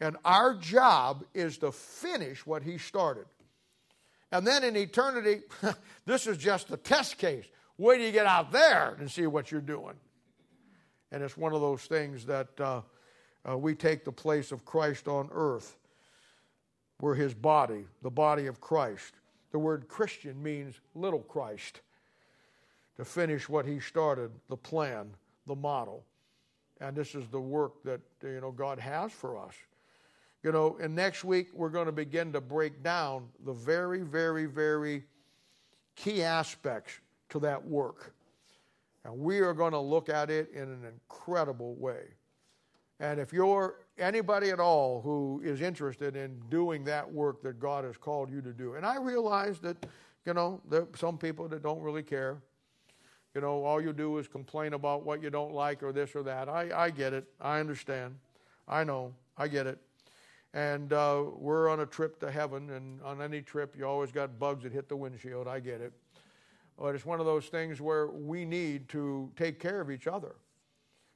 [0.00, 3.26] and our job is to finish what He started.
[4.30, 5.42] And then in eternity,
[6.06, 7.44] this is just a test case.
[7.76, 9.94] Wait till you get out there and see what you're doing.
[11.10, 12.82] And it's one of those things that uh,
[13.48, 15.76] uh, we take the place of Christ on earth.
[17.00, 19.14] We're his body, the body of Christ.
[19.52, 21.80] The word Christian means little Christ.
[22.96, 25.10] To finish what he started, the plan,
[25.46, 26.04] the model.
[26.80, 29.54] And this is the work that you know God has for us.
[30.42, 34.46] You know, and next week we're going to begin to break down the very, very,
[34.46, 35.04] very
[35.96, 37.00] key aspects
[37.30, 38.12] to that work.
[39.04, 42.02] And we are going to look at it in an incredible way.
[43.00, 47.84] And if you're anybody at all who is interested in doing that work that God
[47.84, 49.86] has called you to do, and I realize that,
[50.24, 52.38] you know, there are some people that don't really care.
[53.34, 56.22] You know, all you do is complain about what you don't like or this or
[56.22, 56.48] that.
[56.48, 57.26] I, I get it.
[57.40, 58.14] I understand.
[58.68, 59.12] I know.
[59.36, 59.78] I get it.
[60.52, 64.38] And uh, we're on a trip to heaven, and on any trip, you always got
[64.38, 65.48] bugs that hit the windshield.
[65.48, 65.92] I get it.
[66.78, 70.36] But it's one of those things where we need to take care of each other.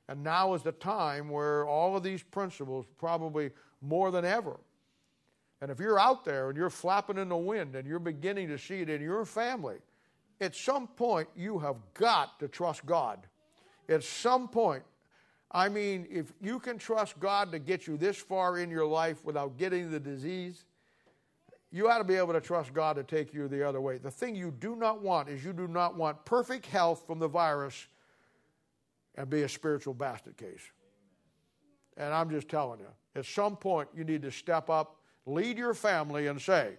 [0.09, 3.51] And now is the time where all of these principles, probably
[3.83, 4.59] more than ever,
[5.61, 8.59] and if you're out there and you're flapping in the wind and you're beginning to
[8.59, 9.77] see it in your family,
[10.41, 13.27] at some point you have got to trust God.
[13.89, 14.85] At some point,
[15.51, 19.25] I mean, if you can trust God to get you this far in your life
[19.25, 20.65] without getting the disease,
[21.71, 23.99] you ought to be able to trust God to take you the other way.
[23.99, 27.29] The thing you do not want is you do not want perfect health from the
[27.29, 27.89] virus
[29.19, 30.63] and be a spiritual basket case.
[31.97, 32.87] And I'm just telling you,
[33.17, 34.97] at some point you need to step up,
[35.27, 36.77] lead your family, and say,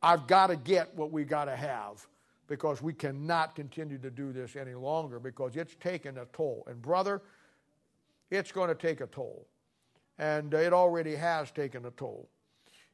[0.00, 2.06] I've got to get what we got to have
[2.46, 6.64] because we cannot continue to do this any longer because it's taken a toll.
[6.68, 7.20] And, brother,
[8.30, 9.48] it's going to take a toll.
[10.18, 12.28] And it already has taken a toll.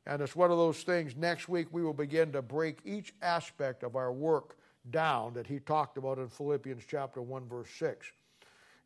[0.07, 3.83] And it's one of those things, next week we will begin to break each aspect
[3.83, 4.57] of our work
[4.91, 8.13] down that he talked about in Philippians chapter 1, verse 6.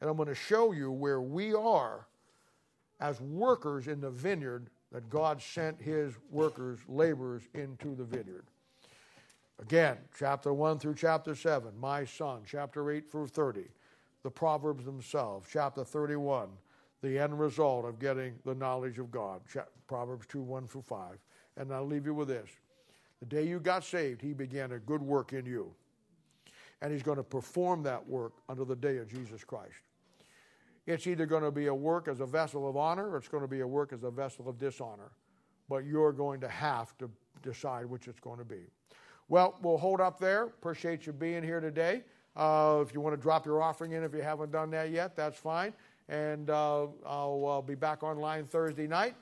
[0.05, 2.06] And I'm going to show you where we are
[3.01, 8.44] as workers in the vineyard that God sent his workers, laborers, into the vineyard.
[9.62, 13.62] Again, chapter 1 through chapter 7, my son, chapter 8 through 30,
[14.22, 16.51] the Proverbs themselves, chapter 31,
[17.01, 19.40] the end result of getting the knowledge of God.
[19.86, 21.16] Proverbs 2 1 through 5.
[21.56, 22.51] And I'll leave you with this.
[23.20, 25.72] The day you got saved, He began a good work in you.
[26.82, 29.72] And He's going to perform that work until the day of Jesus Christ.
[30.86, 33.43] It's either going to be a work as a vessel of honor or it's going
[33.43, 35.12] to be a work as a vessel of dishonor.
[35.69, 37.11] But you're going to have to
[37.43, 38.61] decide which it's going to be.
[39.28, 40.44] Well, we'll hold up there.
[40.44, 42.05] Appreciate you being here today.
[42.36, 45.16] Uh, if you want to drop your offering in, if you haven't done that yet,
[45.16, 45.73] that's fine
[46.09, 49.15] and uh, I'll uh, be back online Thursday night.